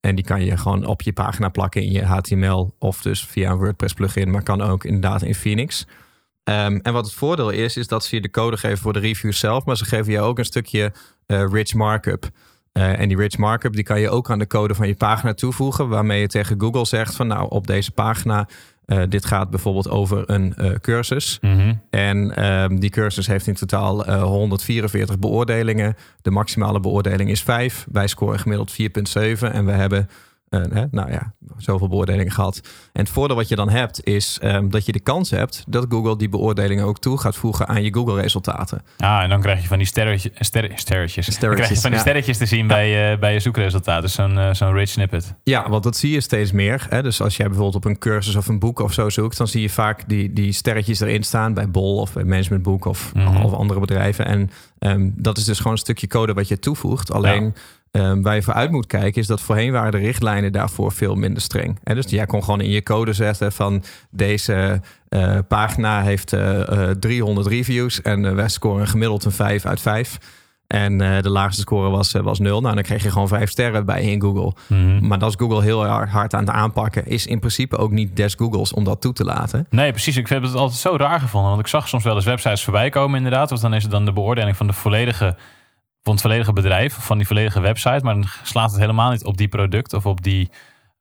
En 0.00 0.14
die 0.14 0.24
kan 0.24 0.44
je 0.44 0.56
gewoon 0.56 0.84
op 0.86 1.02
je 1.02 1.12
pagina 1.12 1.48
plakken 1.48 1.82
in 1.82 1.92
je 1.92 2.04
HTML. 2.04 2.74
Of 2.78 3.02
dus 3.02 3.24
via 3.26 3.50
een 3.50 3.56
WordPress 3.56 3.94
plugin. 3.94 4.30
Maar 4.30 4.42
kan 4.42 4.60
ook 4.60 4.84
inderdaad 4.84 5.22
in 5.22 5.34
Phoenix. 5.34 5.86
Ehm, 6.44 6.78
en 6.82 6.92
wat 6.92 7.04
het 7.04 7.14
voordeel 7.14 7.50
is, 7.50 7.76
is 7.76 7.86
dat 7.86 8.04
ze 8.04 8.14
je 8.14 8.22
de 8.22 8.30
code 8.30 8.56
geven 8.56 8.78
voor 8.78 8.92
de 8.92 8.98
reviews 8.98 9.38
zelf. 9.38 9.64
Maar 9.64 9.76
ze 9.76 9.84
geven 9.84 10.12
je 10.12 10.20
ook 10.20 10.38
een 10.38 10.44
stukje 10.44 10.92
rich 11.26 11.74
markup. 11.74 12.28
Eh, 12.72 13.00
en 13.00 13.08
die 13.08 13.16
rich 13.16 13.38
markup 13.38 13.72
die 13.74 13.84
kan 13.84 14.00
je 14.00 14.10
ook 14.10 14.30
aan 14.30 14.38
de 14.38 14.46
code 14.46 14.74
van 14.74 14.86
je 14.86 14.94
pagina 14.94 15.34
toevoegen. 15.34 15.88
Waarmee 15.88 16.20
je 16.20 16.26
tegen 16.26 16.60
Google 16.60 16.84
zegt 16.86 17.16
van 17.16 17.26
nou 17.26 17.48
op 17.50 17.66
deze 17.66 17.90
pagina. 17.90 18.48
eh, 18.86 19.02
dit 19.08 19.24
gaat 19.24 19.50
bijvoorbeeld 19.50 19.88
over 19.88 20.22
een 20.30 20.54
eh, 20.56 20.70
cursus. 20.80 21.38
Mhm. 21.40 21.74
En 21.90 22.36
ehm, 22.36 22.76
die 22.76 22.90
cursus 22.90 23.26
heeft 23.26 23.46
in 23.46 23.54
totaal 23.54 24.04
eh, 24.04 24.22
144 24.22 25.18
beoordelingen. 25.18 25.96
De 26.22 26.30
maximale 26.30 26.80
beoordeling 26.80 27.30
is 27.30 27.42
5. 27.42 27.86
Wij 27.92 28.06
scoren 28.06 28.38
gemiddeld 28.38 28.72
4,7. 28.72 29.52
En 29.52 29.64
we 29.64 29.72
hebben, 29.72 30.08
eh, 30.50 30.60
hè, 30.72 30.84
nou 30.90 31.10
ja, 31.10 31.32
zoveel 31.56 31.88
beoordelingen 31.88 32.32
gehad. 32.32 32.60
En 32.92 33.00
het 33.02 33.08
voordeel 33.10 33.36
wat 33.36 33.48
je 33.48 33.56
dan 33.56 33.68
hebt, 33.68 34.04
is 34.04 34.38
ehm, 34.42 34.68
dat 34.68 34.86
je 34.86 34.92
de 34.92 35.00
kans 35.00 35.30
hebt 35.30 35.64
dat 35.68 35.86
Google 35.88 36.16
die 36.16 36.28
beoordelingen 36.28 36.84
ook 36.84 36.98
toe 36.98 37.18
gaat 37.18 37.36
voegen 37.36 37.68
aan 37.68 37.82
je 37.82 37.94
Google-resultaten. 37.94 38.82
Ah, 38.98 39.22
en 39.22 39.28
dan 39.28 39.40
krijg 39.40 39.62
je 39.62 39.68
van 39.68 39.78
die 39.78 39.86
sterretje, 39.86 40.30
ster, 40.34 40.70
sterretjes. 40.74 40.84
Krijg 40.84 41.26
je 41.26 41.32
Sterretjes, 41.32 41.80
van 41.80 41.90
die 41.90 41.98
ja. 41.98 42.04
sterretjes 42.04 42.38
te 42.38 42.46
zien 42.46 42.66
bij, 42.66 43.12
eh, 43.12 43.18
bij 43.18 43.32
je 43.32 43.40
zoekresultaten. 43.40 44.02
Dus 44.02 44.12
Zo'n 44.14 44.38
eh, 44.38 44.54
zo'n 44.54 44.72
rich 44.72 44.88
snippet. 44.88 45.34
Ja, 45.44 45.68
want 45.68 45.82
dat 45.82 45.96
zie 45.96 46.10
je 46.10 46.20
steeds 46.20 46.52
meer. 46.52 46.86
Hè? 46.88 47.02
Dus 47.02 47.20
als 47.22 47.36
jij 47.36 47.46
bijvoorbeeld 47.46 47.76
op 47.76 47.84
een 47.84 47.98
cursus 47.98 48.36
of 48.36 48.46
een 48.48 48.58
boek 48.58 48.78
of 48.80 48.92
zo 48.92 49.08
zoekt, 49.08 49.36
dan 49.36 49.48
zie 49.48 49.60
je 49.62 49.70
vaak 49.70 50.08
die, 50.08 50.32
die 50.32 50.52
sterretjes 50.52 51.00
erin 51.00 51.22
staan 51.22 51.54
bij 51.54 51.70
Bol 51.70 51.96
of 51.96 52.12
bij 52.12 52.24
Management 52.24 52.62
Boek 52.62 52.84
of, 52.84 53.14
Mhm. 53.14 53.36
of 53.44 53.52
andere 53.52 53.80
bedrijven. 53.80 54.24
En 54.26 54.50
ehm, 54.78 55.10
dat 55.14 55.38
is 55.38 55.44
dus 55.44 55.56
gewoon 55.56 55.72
een 55.72 55.78
stukje 55.78 56.06
code 56.06 56.32
wat 56.32 56.48
je 56.48 56.58
toevoegt. 56.58 57.12
Alleen 57.12 57.54
ehm, 57.90 58.20
waar 58.20 58.34
je 58.34 58.42
voor 58.42 58.54
uit 58.54 58.70
moet 58.70 58.86
kijken 58.86 59.20
is 59.20 59.26
dat 59.26 59.40
voorheen 59.40 59.72
waren 59.72 59.92
de 59.92 59.98
richtlijnen 59.98 60.52
daarvoor 60.52 60.92
veel 60.92 61.14
minder 61.14 61.42
streng. 61.42 61.78
Hè? 61.84 61.94
Dus 61.94 62.10
jij 62.10 62.26
kon 62.26 62.44
gewoon 62.44 62.60
in 62.60 62.70
je 62.70 62.82
code 62.82 63.12
zetten 63.12 63.52
van 63.52 63.82
deze 64.10 64.80
eh, 65.08 65.38
pagina 65.48 66.02
heeft 66.02 66.32
eh, 66.32 66.88
eh, 66.88 66.96
300 66.96 67.46
reviews 67.46 68.02
en 68.02 68.24
eh, 68.24 68.34
wij 68.34 68.48
scoren 68.48 68.86
gemiddeld 68.86 69.24
een 69.24 69.32
5 69.32 69.66
uit 69.66 69.80
5. 69.80 70.18
En 70.70 71.00
eh, 71.00 71.22
de 71.22 71.30
laagste 71.30 71.60
score 71.60 71.90
was, 71.90 72.14
eh, 72.14 72.22
was 72.22 72.38
0. 72.38 72.60
Nou, 72.60 72.74
dan 72.74 72.82
kreeg 72.82 73.02
je 73.02 73.10
gewoon 73.10 73.28
5 73.28 73.50
sterren 73.50 73.84
bij 73.84 74.02
in 74.02 74.20
Google. 74.20 74.52
Mhm. 74.66 75.06
Maar 75.06 75.18
dat 75.18 75.28
is 75.28 75.34
Google 75.38 75.62
heel 75.62 75.86
hard 75.86 76.10
hard 76.10 76.34
aan 76.34 76.40
het 76.40 76.50
aanpakken. 76.50 77.06
Is 77.06 77.26
in 77.26 77.38
principe 77.38 77.76
ook 77.76 77.90
niet 77.90 78.16
des 78.16 78.34
Googles 78.34 78.72
om 78.72 78.84
dat 78.84 79.00
toe 79.00 79.12
te 79.12 79.24
laten. 79.24 79.66
Nee, 79.70 79.90
precies. 79.90 80.16
Ik 80.16 80.28
heb 80.28 80.42
het 80.42 80.54
altijd 80.54 80.80
zo 80.80 80.96
raar 80.96 81.20
gevonden. 81.20 81.50
Want 81.50 81.62
ik 81.62 81.66
zag 81.66 81.88
soms 81.88 82.04
wel 82.04 82.14
eens 82.14 82.24
websites 82.24 82.64
voorbij 82.64 82.90
komen 82.90 83.16
inderdaad. 83.16 83.48
Want 83.50 83.62
dan 83.62 83.74
is 83.74 83.82
het 83.82 83.92
dan 83.92 84.04
de 84.04 84.12
beoordeling 84.12 84.56
van 84.56 84.66
de 84.66 84.72
volledige, 84.72 85.36
van 86.02 86.12
het 86.12 86.22
volledige 86.22 86.52
bedrijf. 86.52 86.96
Of 86.96 87.04
van 87.06 87.18
die 87.18 87.26
volledige 87.26 87.60
website. 87.60 88.04
Maar 88.04 88.14
dan 88.14 88.26
slaat 88.42 88.70
het 88.70 88.80
helemaal 88.80 89.10
niet 89.10 89.24
op 89.24 89.36
die 89.36 89.48
product 89.48 89.92
of 89.92 90.06
op, 90.06 90.22
die, 90.22 90.50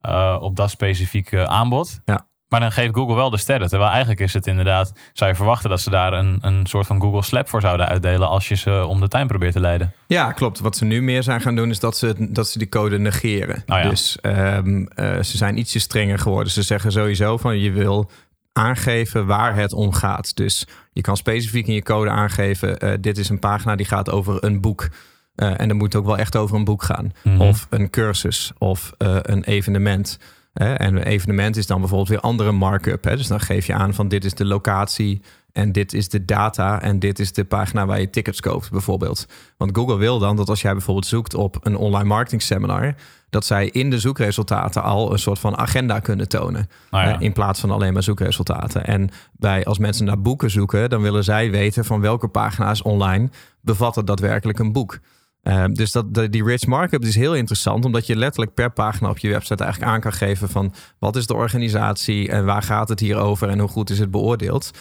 eh, 0.01 0.37
op 0.39 0.55
dat 0.55 0.69
specifieke 0.69 1.47
aanbod. 1.47 1.99
Ja. 2.05 2.27
Maar 2.49 2.59
dan 2.59 2.71
geeft 2.71 2.93
Google 2.93 3.15
wel 3.15 3.29
de 3.29 3.37
sterren. 3.37 3.67
Terwijl 3.67 3.89
eigenlijk 3.89 4.19
is 4.19 4.33
het 4.33 4.47
inderdaad... 4.47 4.93
zou 5.13 5.29
je 5.29 5.35
verwachten 5.35 5.69
dat 5.69 5.81
ze 5.81 5.89
daar 5.89 6.13
een, 6.13 6.37
een 6.41 6.65
soort 6.65 6.87
van 6.87 7.01
Google 7.01 7.23
Slap 7.23 7.49
voor 7.49 7.61
zouden 7.61 7.87
uitdelen... 7.87 8.27
als 8.27 8.47
je 8.47 8.55
ze 8.55 8.85
om 8.85 8.99
de 8.99 9.07
tuin 9.07 9.27
probeert 9.27 9.53
te 9.53 9.59
leiden. 9.59 9.93
Ja, 10.07 10.31
klopt. 10.31 10.59
Wat 10.59 10.75
ze 10.75 10.85
nu 10.85 11.01
meer 11.01 11.23
zijn 11.23 11.41
gaan 11.41 11.55
doen, 11.55 11.69
is 11.69 11.79
dat 11.79 11.97
ze, 11.97 12.15
dat 12.29 12.47
ze 12.47 12.57
die 12.57 12.69
code 12.69 12.99
negeren. 12.99 13.63
Oh 13.67 13.77
ja. 13.77 13.89
Dus 13.89 14.17
ehm, 14.21 14.83
eh, 14.83 15.21
ze 15.21 15.37
zijn 15.37 15.57
ietsje 15.57 15.79
strenger 15.79 16.19
geworden. 16.19 16.53
Ze 16.53 16.61
zeggen 16.61 16.91
sowieso 16.91 17.37
van 17.37 17.59
je 17.59 17.71
wil 17.71 18.09
aangeven 18.59 19.25
waar 19.25 19.55
het 19.55 19.73
om 19.73 19.93
gaat. 19.93 20.35
Dus 20.35 20.67
je 20.91 21.01
kan 21.01 21.17
specifiek 21.17 21.67
in 21.67 21.73
je 21.73 21.83
code 21.83 22.09
aangeven: 22.09 22.79
eh, 22.79 22.93
dit 23.01 23.17
is 23.17 23.29
een 23.29 23.39
pagina 23.39 23.75
die 23.75 23.85
gaat 23.85 24.09
over 24.09 24.43
een 24.43 24.61
boek. 24.61 24.89
Eh, 25.35 25.59
en 25.59 25.67
dan 25.67 25.77
moet 25.77 25.93
het 25.93 26.01
ook 26.01 26.07
wel 26.07 26.17
echt 26.17 26.35
over 26.35 26.55
een 26.55 26.63
boek 26.63 26.83
gaan. 26.83 27.11
Mhm. 27.23 27.41
Of 27.41 27.67
een 27.69 27.89
cursus 27.89 28.51
of 28.57 28.93
eh, 28.97 29.17
een 29.21 29.43
evenement. 29.43 30.17
En 30.53 30.95
een 30.95 31.03
evenement 31.03 31.57
is 31.57 31.67
dan 31.67 31.79
bijvoorbeeld 31.79 32.09
weer 32.09 32.19
andere 32.19 32.51
markup. 32.51 33.03
Hè? 33.03 33.17
Dus 33.17 33.27
dan 33.27 33.39
geef 33.39 33.67
je 33.67 33.73
aan 33.73 33.93
van 33.93 34.07
dit 34.07 34.25
is 34.25 34.33
de 34.33 34.45
locatie 34.45 35.21
en 35.51 35.71
dit 35.71 35.93
is 35.93 36.09
de 36.09 36.25
data 36.25 36.81
en 36.81 36.99
dit 36.99 37.19
is 37.19 37.33
de 37.33 37.45
pagina 37.45 37.85
waar 37.85 37.99
je 37.99 38.09
tickets 38.09 38.41
koopt 38.41 38.71
bijvoorbeeld. 38.71 39.25
Want 39.57 39.75
Google 39.77 39.97
wil 39.97 40.19
dan 40.19 40.35
dat 40.35 40.49
als 40.49 40.61
jij 40.61 40.71
bijvoorbeeld 40.71 41.05
zoekt 41.05 41.33
op 41.33 41.57
een 41.61 41.75
online 41.75 42.07
marketing 42.07 42.41
seminar, 42.41 42.95
dat 43.29 43.45
zij 43.45 43.67
in 43.69 43.89
de 43.89 43.99
zoekresultaten 43.99 44.83
al 44.83 45.11
een 45.11 45.19
soort 45.19 45.39
van 45.39 45.57
agenda 45.57 45.99
kunnen 45.99 46.27
tonen. 46.29 46.67
Ja. 46.91 47.03
hè, 47.03 47.19
in 47.19 47.33
plaats 47.33 47.59
van 47.59 47.71
alleen 47.71 47.93
maar 47.93 48.03
zoekresultaten. 48.03 48.85
En 48.85 49.09
bij, 49.33 49.65
als 49.65 49.77
mensen 49.77 50.05
naar 50.05 50.21
boeken 50.21 50.49
zoeken, 50.51 50.89
dan 50.89 51.01
willen 51.01 51.23
zij 51.23 51.51
weten 51.51 51.85
van 51.85 52.01
welke 52.01 52.27
pagina's 52.27 52.81
online 52.81 53.29
bevatten 53.61 54.05
daadwerkelijk 54.05 54.59
een 54.59 54.71
boek. 54.71 54.99
Eh, 55.41 55.63
dus 55.71 55.91
dat, 55.91 56.13
de- 56.13 56.29
die 56.29 56.43
rich 56.43 56.65
markup 56.65 57.03
is 57.03 57.15
heel 57.15 57.35
interessant, 57.35 57.85
omdat 57.85 58.07
je 58.07 58.15
letterlijk 58.15 58.53
per 58.53 58.71
pagina 58.71 59.09
op 59.09 59.17
je 59.17 59.29
website 59.29 59.63
eigenlijk 59.63 59.91
aan 59.93 59.99
kan 60.01 60.13
geven 60.13 60.49
van 60.49 60.73
wat 60.99 61.15
is 61.15 61.27
de 61.27 61.33
organisatie 61.33 62.29
en 62.29 62.45
waar 62.45 62.63
gaat 62.63 62.89
het 62.89 62.99
hier 62.99 63.17
over 63.17 63.49
en 63.49 63.59
hoe 63.59 63.69
goed 63.69 63.89
is 63.89 63.99
het 63.99 64.11
beoordeeld. 64.11 64.71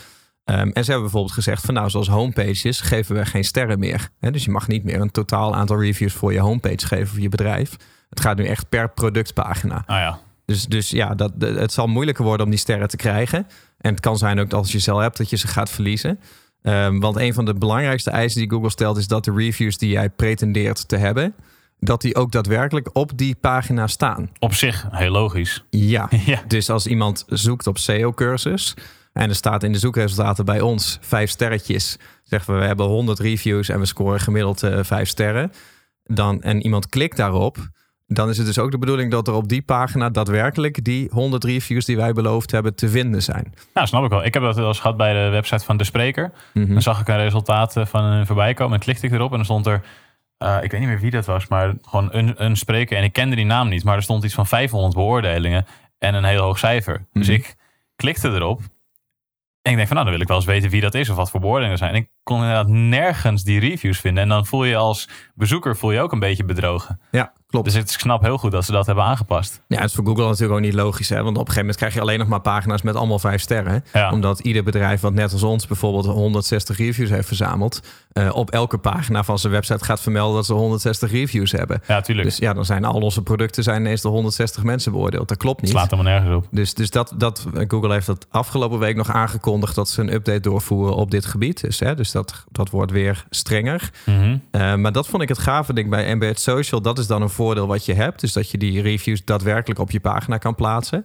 Ehm, 0.45 0.61
en 0.61 0.85
ze 0.85 0.91
hebben 0.91 1.01
bijvoorbeeld 1.03 1.33
gezegd 1.35 1.65
van 1.65 1.75
nou, 1.75 1.91
zoals 1.91 2.09
homepages 2.09 2.81
geven 2.81 3.15
we 3.17 3.27
geen 3.27 3.45
sterren 3.45 3.79
meer. 3.79 4.09
Dus 4.21 4.45
je 4.45 4.51
mag 4.51 4.69
niet 4.69 4.85
meer 4.85 5.01
een 5.01 5.11
totaal 5.11 5.55
aantal 5.55 5.81
reviews 5.81 6.13
voor 6.13 6.33
je 6.33 6.41
homepage 6.41 6.87
geven 6.87 7.07
voor 7.07 7.21
je 7.21 7.29
bedrijf. 7.29 7.77
Het 8.09 8.21
gaat 8.21 8.37
nu 8.37 8.45
echt 8.45 8.69
per 8.69 8.91
productpagina. 8.91 9.83
Ah 9.87 9.99
ja. 9.99 10.19
Dus, 10.45 10.67
dus 10.67 10.91
ja, 10.91 11.15
dat, 11.15 11.33
het 11.39 11.73
zal 11.73 11.87
moeilijker 11.87 12.25
worden 12.25 12.45
om 12.45 12.51
die 12.51 12.61
sterren 12.61 12.89
te 12.89 12.97
krijgen. 12.97 13.47
En 13.79 13.91
het 13.91 14.01
kan 14.01 14.19
zijn 14.19 14.41
ook 14.41 14.51
dat 14.51 14.59
als 14.59 14.73
je 14.73 14.79
ze 14.79 14.91
al 14.91 14.99
hebt, 14.99 15.17
dat 15.17 15.31
je 15.31 15.37
ze 15.37 15.47
gaat 15.47 15.71
verliezen. 15.71 16.21
Ehm, 16.63 16.99
want 16.99 17.17
een 17.17 17.35
van 17.35 17.45
de 17.45 17.55
belangrijkste 17.55 18.11
eisen 18.11 18.41
die 18.41 18.51
Google 18.51 18.71
stelt 18.71 18.97
is 18.97 19.07
dat 19.07 19.25
de 19.25 19.33
reviews 19.33 19.79
die 19.79 19.91
jij 19.91 20.11
pretendeert 20.11 20.89
te 20.89 20.97
hebben, 20.97 21.35
dat 21.79 22.01
die 22.01 22.17
ook 22.17 22.33
daadwerkelijk 22.33 22.91
op 22.93 23.19
die 23.19 23.37
pagina 23.41 23.87
staan. 23.87 24.31
Op 24.39 24.55
zich 24.55 24.87
heel 24.91 25.11
logisch. 25.11 25.65
Ja. 25.71 26.09
Ja. 26.27 26.43
Dus 26.47 26.71
als 26.71 26.87
iemand 26.87 27.25
zoekt 27.29 27.67
op 27.67 27.79
SEO-cursus 27.79 28.75
en 29.13 29.29
er 29.29 29.35
staat 29.35 29.63
in 29.63 29.73
de 29.73 29.79
zoekresultaten 29.79 30.45
bij 30.45 30.61
ons 30.61 30.99
vijf 31.01 31.31
sterretjes, 31.31 31.99
zeggen 32.25 32.55
we 32.55 32.61
we 32.61 32.67
hebben 32.67 32.87
100 32.87 33.19
reviews 33.19 33.69
en 33.69 33.79
we 33.79 33.87
scoren 33.87 34.21
gemiddeld 34.21 34.63
eh, 34.63 34.79
vijf 34.83 35.09
sterren, 35.09 35.53
dan, 36.05 36.43
en 36.43 36.63
iemand 36.63 36.89
klikt 36.89 37.17
daarop, 37.17 37.59
dan 38.11 38.29
is 38.29 38.37
het 38.37 38.47
dus 38.47 38.59
ook 38.59 38.71
de 38.71 38.79
bedoeling 38.79 39.11
dat 39.11 39.29
er 39.29 39.35
op 39.35 39.49
die 39.49 39.63
pagina 39.63 40.11
daadwerkelijk 40.11 40.85
die 40.85 41.09
100 41.13 41.45
reviews 41.45 41.85
die 41.85 41.97
wij 41.97 42.13
beloofd 42.13 42.51
hebben 42.51 42.75
te 42.75 42.89
vinden 42.89 43.23
zijn. 43.23 43.55
Nou, 43.75 43.87
snap 43.87 44.05
ik 44.05 44.11
wel. 44.11 44.25
Ik 44.25 44.35
heb 44.35 44.43
dat 44.43 44.57
wel 44.57 44.69
eens 44.69 44.81
gehad 44.81 44.97
bij 44.97 45.13
de 45.25 45.29
website 45.29 45.65
van 45.65 45.77
De 45.77 45.85
Spreker. 45.85 46.33
Mhm. 46.55 46.73
Dan 46.73 46.83
zag 46.83 47.01
ik 47.01 47.09
een 47.09 47.17
resultaat 47.17 47.77
eh, 47.77 47.87
van 47.87 48.05
hun 48.05 48.27
voorbij 48.27 48.55
komen 48.55 48.75
en 48.75 48.81
klikte 48.81 49.07
ik 49.07 49.13
erop 49.13 49.31
en 49.31 49.37
dan 49.37 49.45
stond 49.45 49.67
er... 49.67 49.83
eh, 50.39 50.57
ik 50.63 50.71
weet 50.71 50.81
niet 50.81 50.89
meer 50.89 51.01
wie 51.01 51.11
dat 51.11 51.27
was, 51.27 51.47
maar 51.49 51.75
gewoon 51.83 52.09
een, 52.13 52.45
een 52.45 52.57
spreker. 52.57 52.97
En 52.97 53.05
ik 53.05 53.13
kende 53.13 53.37
die 53.37 53.45
naam 53.45 53.69
niet, 53.69 53.85
maar 53.85 53.97
er 53.97 54.03
stond 54.03 54.25
iets 54.25 54.35
van 54.35 54.47
500 54.47 54.95
beoordelingen 54.95 55.67
en 55.99 56.15
een 56.15 56.25
heel 56.25 56.43
hoog 56.43 56.59
cijfer. 56.59 57.07
Dus 57.13 57.27
Mhm. 57.27 57.37
ik 57.37 57.55
klikte 57.97 58.29
erop 58.29 58.61
en 59.63 59.71
ik 59.71 59.77
denk 59.77 59.87
van 59.89 59.97
nou, 59.97 60.03
dan 60.09 60.13
wil 60.15 60.21
ik 60.23 60.29
wel 60.29 60.37
eens 60.37 60.47
weten 60.47 60.71
wie 60.71 60.81
dat 60.81 60.95
is 60.95 61.09
of 61.11 61.17
wat 61.17 61.31
voor 61.31 61.41
beoordelingen 61.41 61.73
er 61.73 61.79
zijn. 61.79 61.91
En 61.95 62.01
ik 62.01 62.09
kon 62.23 62.37
inderdaad 62.41 62.69
nergens 62.69 63.43
die 63.45 63.61
reviews 63.61 64.01
vinden. 64.01 64.23
En 64.23 64.29
dan 64.29 64.47
voel 64.47 64.65
je 64.65 64.77
als 64.77 65.09
bezoeker 65.35 65.77
voel 65.77 65.91
je 65.93 66.01
ook 66.01 66.13
een 66.13 66.19
beetje 66.19 66.45
bedrogen. 66.45 67.01
Ja, 67.11 67.33
klopt. 67.51 67.65
Dus 67.67 67.75
het 67.75 67.89
is 67.89 67.97
knap 67.97 68.23
heel 68.23 68.39
goed 68.39 68.53
dat 68.53 68.65
ze 68.65 68.73
dat 68.73 68.87
hebben 68.87 69.05
aangepast. 69.05 69.61
Ja, 69.69 69.77
het 69.77 69.89
is 69.89 69.95
voor 69.95 70.07
Google 70.07 70.25
natuurlijk 70.25 70.53
ook 70.53 70.61
niet 70.61 70.75
logisch. 70.75 71.09
Hè? 71.09 71.17
Want 71.17 71.29
op 71.29 71.35
een 71.35 71.39
gegeven 71.39 71.61
moment 71.61 71.77
krijg 71.77 71.95
je 71.95 72.01
alleen 72.01 72.19
nog 72.19 72.29
maar 72.29 72.41
pagina's 72.41 72.83
met 72.83 72.95
allemaal 72.95 73.19
vijf 73.19 73.41
sterren. 73.41 73.85
Ja. 73.93 74.11
Omdat 74.13 74.39
ieder 74.39 74.65
bedrijf 74.65 75.01
wat 75.01 75.13
net 75.13 75.33
als 75.33 75.43
ons 75.43 75.67
bijvoorbeeld 75.67 76.07
160 76.07 76.77
reviews 76.77 77.11
heeft 77.11 77.27
verzameld... 77.27 77.83
eh, 78.13 78.29
op 78.33 78.51
elke 78.51 78.79
pagina 78.79 79.25
van 79.25 79.39
zijn 79.39 79.53
website 79.53 79.85
gaat 79.85 80.01
vermelden 80.01 80.35
dat 80.35 80.47
ze 80.47 80.53
160 80.53 81.11
reviews 81.11 81.53
hebben. 81.53 81.83
Ja, 81.87 82.01
tuurlijk. 82.01 82.29
Dus 82.29 82.39
ja, 82.39 82.53
dan 82.53 82.65
zijn 82.65 82.85
al 82.85 83.01
onze 83.01 83.23
producten 83.23 83.63
zijn 83.63 83.81
ineens 83.81 84.03
door 84.03 84.13
160 84.13 84.63
mensen 84.63 84.93
beoordeeld. 84.93 85.29
Dat 85.29 85.39
klopt 85.39 85.61
niet. 85.61 85.71
slaat 85.71 85.91
helemaal 85.91 86.13
nergens 86.13 86.37
op. 86.37 86.47
Dus, 86.51 86.75
dus 86.75 86.91
dat, 86.91 87.15
dat, 87.17 87.47
Google 87.69 87.93
heeft 87.93 88.07
dat 88.07 88.27
afgelopen 88.31 88.79
week 88.79 88.97
nog 88.97 89.13
aangekondigd... 89.13 89.75
dat 89.75 89.89
ze 89.89 90.01
een 90.01 90.13
update 90.13 90.41
doorvoeren 90.41 90.95
op 90.95 91.11
dit 91.11 91.27
gebied. 91.27 91.61
Dus, 91.61 91.79
hè, 91.81 91.95
dus 91.95 92.13
dat, 92.13 92.45
dat 92.53 92.71
wordt 92.71 92.93
weer 92.93 93.25
strenger. 93.31 93.91
Mhm. 94.07 94.37
Uh, 94.53 94.75
maar 94.75 94.93
dat 94.93 95.09
vond 95.09 95.23
ik 95.23 95.29
het 95.29 95.39
gave 95.39 95.73
ding 95.73 95.91
bij 95.91 96.07
Embed 96.07 96.41
Social. 96.41 96.83
Dat 96.83 96.99
is 96.99 97.07
dan 97.07 97.23
een 97.23 97.29
voordeel 97.39 97.67
wat 97.67 97.85
je 97.85 97.95
hebt. 97.95 98.21
Dus 98.21 98.33
dat 98.33 98.51
je 98.51 98.59
die 98.59 98.83
reviews 98.83 99.25
daadwerkelijk 99.25 99.81
op 99.81 99.91
je 99.91 100.01
pagina 100.01 100.39
kan 100.39 100.55
plaatsen. 100.55 101.05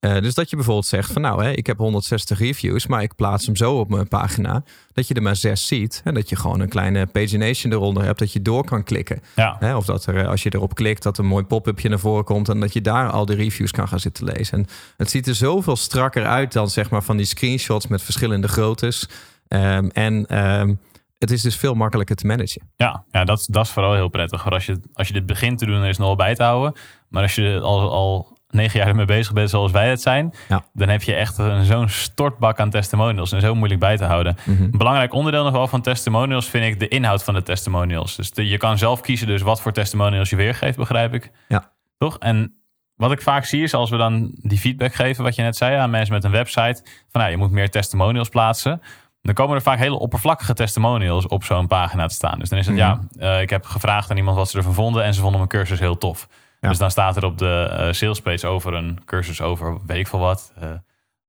Uh, 0.00 0.20
dus 0.20 0.34
dat 0.34 0.50
je 0.50 0.56
bijvoorbeeld 0.56 0.86
zegt 0.86 1.12
van 1.12 1.22
nou, 1.22 1.44
hè, 1.44 1.50
ik 1.50 1.66
heb 1.66 1.78
160 1.78 2.38
reviews, 2.38 2.86
maar 2.86 3.02
ik 3.02 3.14
plaats 3.14 3.46
hem 3.46 3.56
zo 3.56 3.78
op 3.78 3.90
mijn 3.90 4.08
pagina 4.08 4.62
dat 4.92 5.08
je 5.08 5.14
er 5.14 5.22
maar 5.22 5.36
zes 5.36 5.66
ziet. 5.66 6.00
En 6.04 6.14
dat 6.14 6.28
je 6.28 6.36
gewoon 6.36 6.60
een 6.60 6.68
kleine 6.68 7.06
pagination 7.06 7.72
eronder 7.72 8.04
hebt, 8.04 8.18
dat 8.18 8.32
je 8.32 8.42
door 8.42 8.64
kan 8.64 8.84
klikken. 8.84 9.22
Ja. 9.36 9.56
Hè, 9.58 9.76
of 9.76 9.84
dat 9.84 10.06
er, 10.06 10.26
als 10.26 10.42
je 10.42 10.54
erop 10.54 10.74
klikt, 10.74 11.02
dat 11.02 11.18
een 11.18 11.26
mooi 11.26 11.44
pop-upje 11.44 11.88
naar 11.88 11.98
voren 11.98 12.24
komt 12.24 12.48
en 12.48 12.60
dat 12.60 12.72
je 12.72 12.80
daar 12.80 13.10
al 13.10 13.26
de 13.26 13.34
reviews 13.34 13.70
kan 13.70 13.88
gaan 13.88 14.00
zitten 14.00 14.24
lezen. 14.24 14.58
En 14.58 14.66
het 14.96 15.10
ziet 15.10 15.26
er 15.26 15.34
zoveel 15.34 15.76
strakker 15.76 16.26
uit 16.26 16.52
dan 16.52 16.70
zeg 16.70 16.90
maar 16.90 17.02
van 17.02 17.16
die 17.16 17.26
screenshots 17.26 17.86
met 17.86 18.02
verschillende 18.02 18.48
groottes. 18.48 19.08
Um, 19.48 19.90
en 19.90 20.38
um, 20.60 20.78
het 21.20 21.30
is 21.30 21.42
dus 21.42 21.56
veel 21.56 21.74
makkelijker 21.74 22.16
te 22.16 22.26
managen. 22.26 22.70
Ja, 22.76 23.04
ja 23.10 23.24
dat, 23.24 23.46
dat 23.50 23.64
is 23.64 23.70
vooral 23.70 23.94
heel 23.94 24.08
prettig. 24.08 24.50
Als 24.50 24.66
je, 24.66 24.80
als 24.92 25.06
je 25.06 25.12
dit 25.12 25.26
begint 25.26 25.58
te 25.58 25.66
doen, 25.66 25.82
is 25.82 25.96
het 25.96 26.06
nog 26.06 26.16
bij 26.16 26.34
te 26.34 26.42
houden. 26.42 26.80
Maar 27.08 27.22
als 27.22 27.34
je 27.34 27.60
al, 27.60 27.90
al 27.90 28.38
negen 28.50 28.78
jaar 28.78 28.88
ermee 28.88 29.04
bezig 29.04 29.32
bent 29.32 29.50
zoals 29.50 29.72
wij 29.72 29.88
het 29.88 30.00
zijn... 30.00 30.34
Ja. 30.48 30.64
dan 30.72 30.88
heb 30.88 31.02
je 31.02 31.14
echt 31.14 31.34
zo'n 31.62 31.88
stortbak 31.88 32.60
aan 32.60 32.70
testimonials. 32.70 33.32
En 33.32 33.40
zo 33.40 33.54
moeilijk 33.54 33.80
bij 33.80 33.96
te 33.96 34.04
houden. 34.04 34.36
Mhm. 34.44 34.62
Een 34.62 34.70
belangrijk 34.70 35.12
onderdeel 35.12 35.44
nog 35.44 35.52
wel 35.52 35.68
van 35.68 35.82
testimonials 35.82 36.48
vind 36.48 36.64
ik 36.64 36.80
de 36.80 36.88
inhoud 36.88 37.24
van 37.24 37.34
de 37.34 37.42
testimonials. 37.42 38.16
Dus 38.16 38.30
de, 38.32 38.48
je 38.48 38.56
kan 38.56 38.78
zelf 38.78 39.00
kiezen 39.00 39.26
dus 39.26 39.42
wat 39.42 39.60
voor 39.60 39.72
testimonials 39.72 40.30
je 40.30 40.36
weergeeft, 40.36 40.76
begrijp 40.76 41.14
ik. 41.14 41.30
Ja. 41.48 41.72
Toch? 41.98 42.18
En 42.18 42.54
wat 42.94 43.12
ik 43.12 43.22
vaak 43.22 43.44
zie 43.44 43.62
is 43.62 43.74
als 43.74 43.90
we 43.90 43.96
dan 43.96 44.30
die 44.34 44.58
feedback 44.58 44.94
geven, 44.94 45.24
wat 45.24 45.34
je 45.34 45.42
net 45.42 45.56
zei 45.56 45.76
aan 45.76 45.90
mensen 45.90 46.14
met 46.14 46.24
een 46.24 46.30
website... 46.30 46.82
van 47.08 47.20
nou, 47.20 47.30
je 47.30 47.36
moet 47.36 47.50
meer 47.50 47.70
testimonials 47.70 48.28
plaatsen... 48.28 48.82
Dan 49.22 49.34
komen 49.34 49.56
er 49.56 49.62
vaak 49.62 49.78
hele 49.78 49.98
oppervlakkige 49.98 50.54
testimonials 50.54 51.26
op 51.26 51.44
zo'n 51.44 51.66
pagina 51.66 52.06
te 52.06 52.14
staan. 52.14 52.38
Dus 52.38 52.48
dan 52.48 52.58
is 52.58 52.66
het, 52.66 52.76
ja, 52.76 53.00
uh, 53.18 53.40
ik 53.40 53.50
heb 53.50 53.64
gevraagd 53.64 54.10
aan 54.10 54.16
iemand 54.16 54.36
wat 54.36 54.50
ze 54.50 54.56
ervan 54.56 54.74
vonden 54.74 55.04
en 55.04 55.14
ze 55.14 55.20
vonden 55.20 55.38
mijn 55.38 55.52
cursus 55.52 55.78
heel 55.78 55.98
tof. 55.98 56.28
Ja. 56.60 56.68
Dus 56.68 56.78
dan 56.78 56.90
staat 56.90 57.16
er 57.16 57.24
op 57.24 57.38
de 57.38 57.68
uh, 57.70 57.92
salespage 57.92 58.46
over 58.46 58.74
een 58.74 59.04
cursus 59.04 59.40
over 59.40 59.78
weet 59.86 59.98
ik 59.98 60.08
veel 60.08 60.18
wat, 60.18 60.52
uh, 60.62 60.70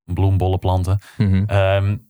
bloembollenplanten. 0.04 1.00
Mhm. 1.18 1.56
Um, 1.56 2.10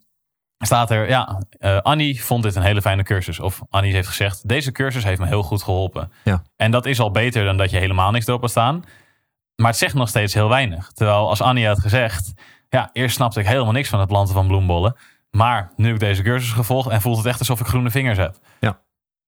staat 0.58 0.92
er, 0.92 1.10
ja, 1.10 1.42
uh, 1.60 1.78
Annie 1.78 2.24
vond 2.24 2.44
dit 2.44 2.56
een 2.56 2.62
hele 2.62 2.82
fijne 2.82 3.04
cursus. 3.04 3.40
Of 3.40 3.62
Annie 3.70 3.94
heeft 3.94 4.08
gezegd, 4.08 4.48
deze 4.48 4.72
cursus 4.72 5.04
heeft 5.04 5.20
me 5.20 5.28
heel 5.28 5.44
goed 5.44 5.64
geholpen. 5.64 6.12
Ja. 6.24 6.44
En 6.56 6.72
dat 6.72 6.86
is 6.86 7.00
al 7.00 7.12
beter 7.12 7.46
dan 7.46 7.58
dat 7.58 7.70
je 7.70 7.78
helemaal 7.78 8.12
niks 8.12 8.28
erop 8.28 8.42
had 8.42 8.50
staan. 8.50 8.84
Maar 9.56 9.70
het 9.70 9.78
zegt 9.78 9.94
nog 9.94 10.10
steeds 10.10 10.34
heel 10.34 10.50
weinig. 10.50 10.92
Terwijl 10.92 11.30
als 11.30 11.42
Annie 11.42 11.68
had 11.68 11.80
gezegd, 11.80 12.34
ja, 12.70 12.90
eerst 12.94 13.16
snapte 13.16 13.40
ik 13.40 13.48
helemaal 13.48 13.72
niks 13.72 13.90
van 13.90 14.00
het 14.00 14.08
planten 14.08 14.34
van 14.34 14.48
bloembollen. 14.48 14.96
Maar 15.32 15.72
nu 15.76 15.86
heb 15.86 15.94
ik 15.94 16.00
deze 16.00 16.22
cursus 16.22 16.52
gevolgd 16.52 16.90
en 16.90 17.02
voelt 17.02 17.18
het 17.18 17.26
echt 17.26 17.40
alsof 17.40 17.60
ik 17.60 17.66
groene 17.66 17.90
vingers 17.90 18.18
heb. 18.18 18.38
Ja. 18.60 18.80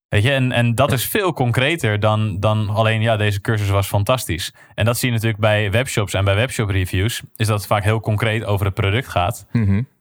Weet 0.09 0.23
je, 0.23 0.31
en, 0.31 0.51
en 0.51 0.75
dat 0.75 0.91
is 0.91 1.05
veel 1.05 1.33
concreter 1.33 1.99
dan, 1.99 2.39
dan 2.39 2.69
alleen, 2.69 3.01
ja, 3.01 3.17
deze 3.17 3.41
cursus 3.41 3.69
was 3.69 3.87
fantastisch. 3.87 4.53
En 4.75 4.85
dat 4.85 4.97
zie 4.97 5.07
je 5.07 5.13
natuurlijk 5.13 5.41
bij 5.41 5.71
webshops 5.71 6.13
en 6.13 6.25
bij 6.25 6.35
webshop 6.35 6.69
reviews. 6.69 7.21
Is 7.35 7.47
dat 7.47 7.57
het 7.57 7.67
vaak 7.67 7.83
heel 7.83 7.99
concreet 7.99 8.45
over 8.45 8.65
het 8.65 8.75
product 8.75 9.07
gaat. 9.07 9.45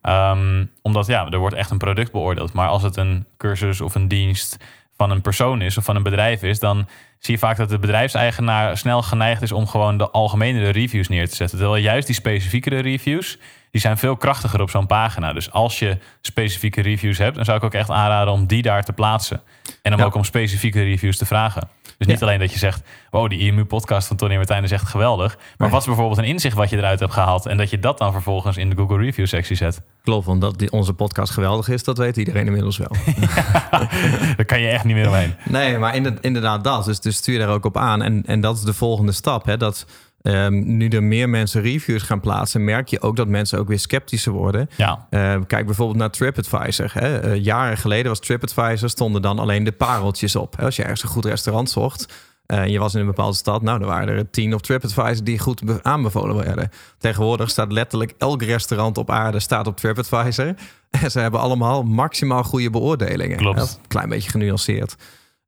Um, 0.03 0.71
omdat 0.83 1.07
ja, 1.07 1.29
er 1.29 1.38
wordt 1.38 1.55
echt 1.55 1.71
een 1.71 1.79
product 1.79 2.12
beoordeeld. 2.12 2.53
Maar 2.53 2.69
als 2.69 2.83
het 2.83 2.97
een 2.97 3.27
cursus 3.37 3.81
of 3.81 3.95
een 3.95 4.09
dienst 4.09 4.57
van 4.97 5.11
een 5.11 5.21
persoon 5.21 5.61
is 5.61 5.79
of 5.79 5.85
van 5.85 5.97
een 5.97 6.03
bedrijf 6.03 6.43
is, 6.43 6.59
dan 6.59 6.88
zie 7.19 7.35
je 7.35 7.41
vaak 7.41 7.57
dat 7.57 7.69
de 7.69 7.79
bedrijfseigenaar 7.79 8.77
snel 8.77 9.03
geneigd 9.03 9.43
is 9.43 9.53
om 9.53 9.67
gewoon 9.67 9.99
de 9.99 10.11
algemenere 10.11 10.71
reviews 10.71 11.09
neer 11.09 11.29
te 11.29 11.37
zetten. 11.37 11.59
Terwijl 11.59 11.83
juist 11.83 12.07
die 12.07 12.17
specifiekere 12.17 12.81
reviews, 12.81 13.38
die 13.72 13.80
zijn 13.80 13.98
veel 13.98 14.16
krachtiger 14.16 14.61
op 14.61 14.70
zo'n 14.70 14.87
pagina. 14.87 15.32
Dus 15.32 15.50
als 15.52 15.78
je 15.78 15.98
specifieke 16.20 16.80
reviews 16.80 17.18
hebt, 17.18 17.35
dan 17.37 17.44
zou 17.44 17.56
ik 17.56 17.64
ook 17.64 17.74
echt 17.74 17.90
aanraden 17.90 18.32
om 18.32 18.46
die 18.46 18.62
daar 18.62 18.82
te 18.85 18.92
plaatsen. 18.92 19.40
En 19.82 19.92
om 19.92 19.98
Ja. 19.98 20.04
ook 20.04 20.14
om 20.14 20.24
specifieke 20.24 20.82
reviews 20.82 21.16
te 21.16 21.26
vragen. 21.26 21.68
Dus 21.98 22.06
niet 22.06 22.18
Ja. 22.20 22.26
alleen 22.26 22.38
dat 22.38 22.52
je 22.52 22.58
zegt, 22.58 22.82
wow, 23.11 23.28
die 23.30 23.38
IMU-podcast 23.38 24.06
van 24.08 24.16
Tony 24.16 24.37
Martijn 24.37 24.62
is 24.62 24.70
echt 24.70 24.88
geweldig. 24.88 25.35
Maar 25.37 25.46
Nee. 25.56 25.70
wat 25.70 25.80
is 25.80 25.87
bijvoorbeeld 25.87 26.18
een 26.18 26.24
inzicht 26.24 26.56
wat 26.56 26.70
je 26.70 26.76
eruit 26.76 27.00
hebt 27.00 27.12
gehaald 27.12 27.46
en 27.46 27.56
dat 27.56 27.70
je 27.70 27.78
dat 27.78 27.98
dan 27.98 28.12
vervolgens 28.12 28.56
in 28.56 28.70
de 28.70 28.76
Google 28.76 28.96
Review 28.98 29.26
sectie 29.26 29.56
zet. 29.56 29.80
Klopt, 30.04 30.26
want 30.26 30.40
dat 30.40 30.70
onze 30.70 30.92
podcast 30.92 31.32
geweldig 31.32 31.68
is, 31.68 31.85
dat 31.85 31.98
weet 31.98 32.16
iedereen 32.16 32.46
inmiddels 32.46 32.78
wel. 32.78 32.90
Daar 34.37 34.44
kan 34.46 34.61
je 34.61 34.68
echt 34.68 34.85
niet 34.85 34.94
meer 34.96 35.08
omheen. 35.08 35.35
nee, 35.44 35.78
maar 35.78 35.94
inder- 35.96 36.18
inderdaad 36.20 36.64
dat. 36.64 36.85
Dus, 36.85 37.00
dus 37.00 37.16
stuur 37.16 37.38
daar 37.38 37.48
ook 37.48 37.64
op 37.64 37.76
aan. 37.76 38.02
En, 38.02 38.22
en 38.26 38.40
dat 38.40 38.56
is 38.56 38.62
de 38.62 38.74
volgende 38.74 39.12
stap. 39.12 39.44
Hè? 39.46 39.56
Dat 39.56 39.87
ehm, 40.22 40.76
nu 40.76 40.88
er 40.88 41.02
meer 41.02 41.28
mensen 41.28 41.62
reviews 41.62 42.02
gaan 42.02 42.20
plaatsen, 42.20 42.64
merk 42.64 42.88
je 42.88 43.00
ook 43.00 43.16
dat 43.16 43.28
mensen 43.28 43.58
ook 43.58 43.68
weer 43.68 43.78
sceptischer 43.78 44.32
worden. 44.32 44.68
Ja, 44.76 45.06
Eh, 45.11 45.37
kijk 45.46 45.66
bijvoorbeeld 45.66 45.98
naar 45.98 46.11
TripAdvisor. 46.11 46.90
Hè. 46.94 47.18
Eh, 47.18 47.44
jaren 47.44 47.76
geleden 47.76 48.08
was 48.08 48.20
TripAdvisor, 48.20 48.88
stonden 48.88 49.22
dan 49.22 49.38
alleen 49.38 49.64
de 49.64 49.72
pareltjes 49.72 50.37
op. 50.37 50.56
Hè. 50.56 50.64
Als 50.64 50.76
je 50.76 50.82
ergens 50.82 51.02
een 51.02 51.08
goed 51.08 51.24
restaurant 51.24 51.70
zocht 51.70 52.12
eh, 52.46 52.58
en 52.58 52.70
je 52.70 52.78
was 52.78 52.94
in 52.94 53.00
een 53.00 53.06
bepaalde 53.06 53.37
stad, 53.37 53.62
nou 53.62 53.78
dan 53.78 53.88
waren 53.88 54.16
er 54.16 54.30
tien 54.30 54.54
op 54.54 54.62
TripAdvisor 54.62 55.24
die 55.24 55.38
goed 55.38 55.64
be- 55.64 55.78
aanbevolen 55.82 56.37
werden. 56.37 56.70
Tegenwoordig 56.98 57.50
staat 57.50 57.72
letterlijk 57.72 58.14
elk 58.18 58.42
restaurant 58.42 58.98
op 58.98 59.11
aarde 59.11 59.40
staat 59.40 59.66
op 59.66 59.76
TripAdvisor. 59.76 60.54
En 60.90 61.11
ze 61.11 61.18
hebben 61.20 61.40
allemaal 61.40 61.82
maximaal 61.82 62.42
goede 62.44 62.70
beoordelingen. 62.70 63.37
Klopt. 63.37 63.61
Een 63.61 63.88
klein 63.88 64.08
beetje 64.08 64.30
genuanceerd. 64.30 64.94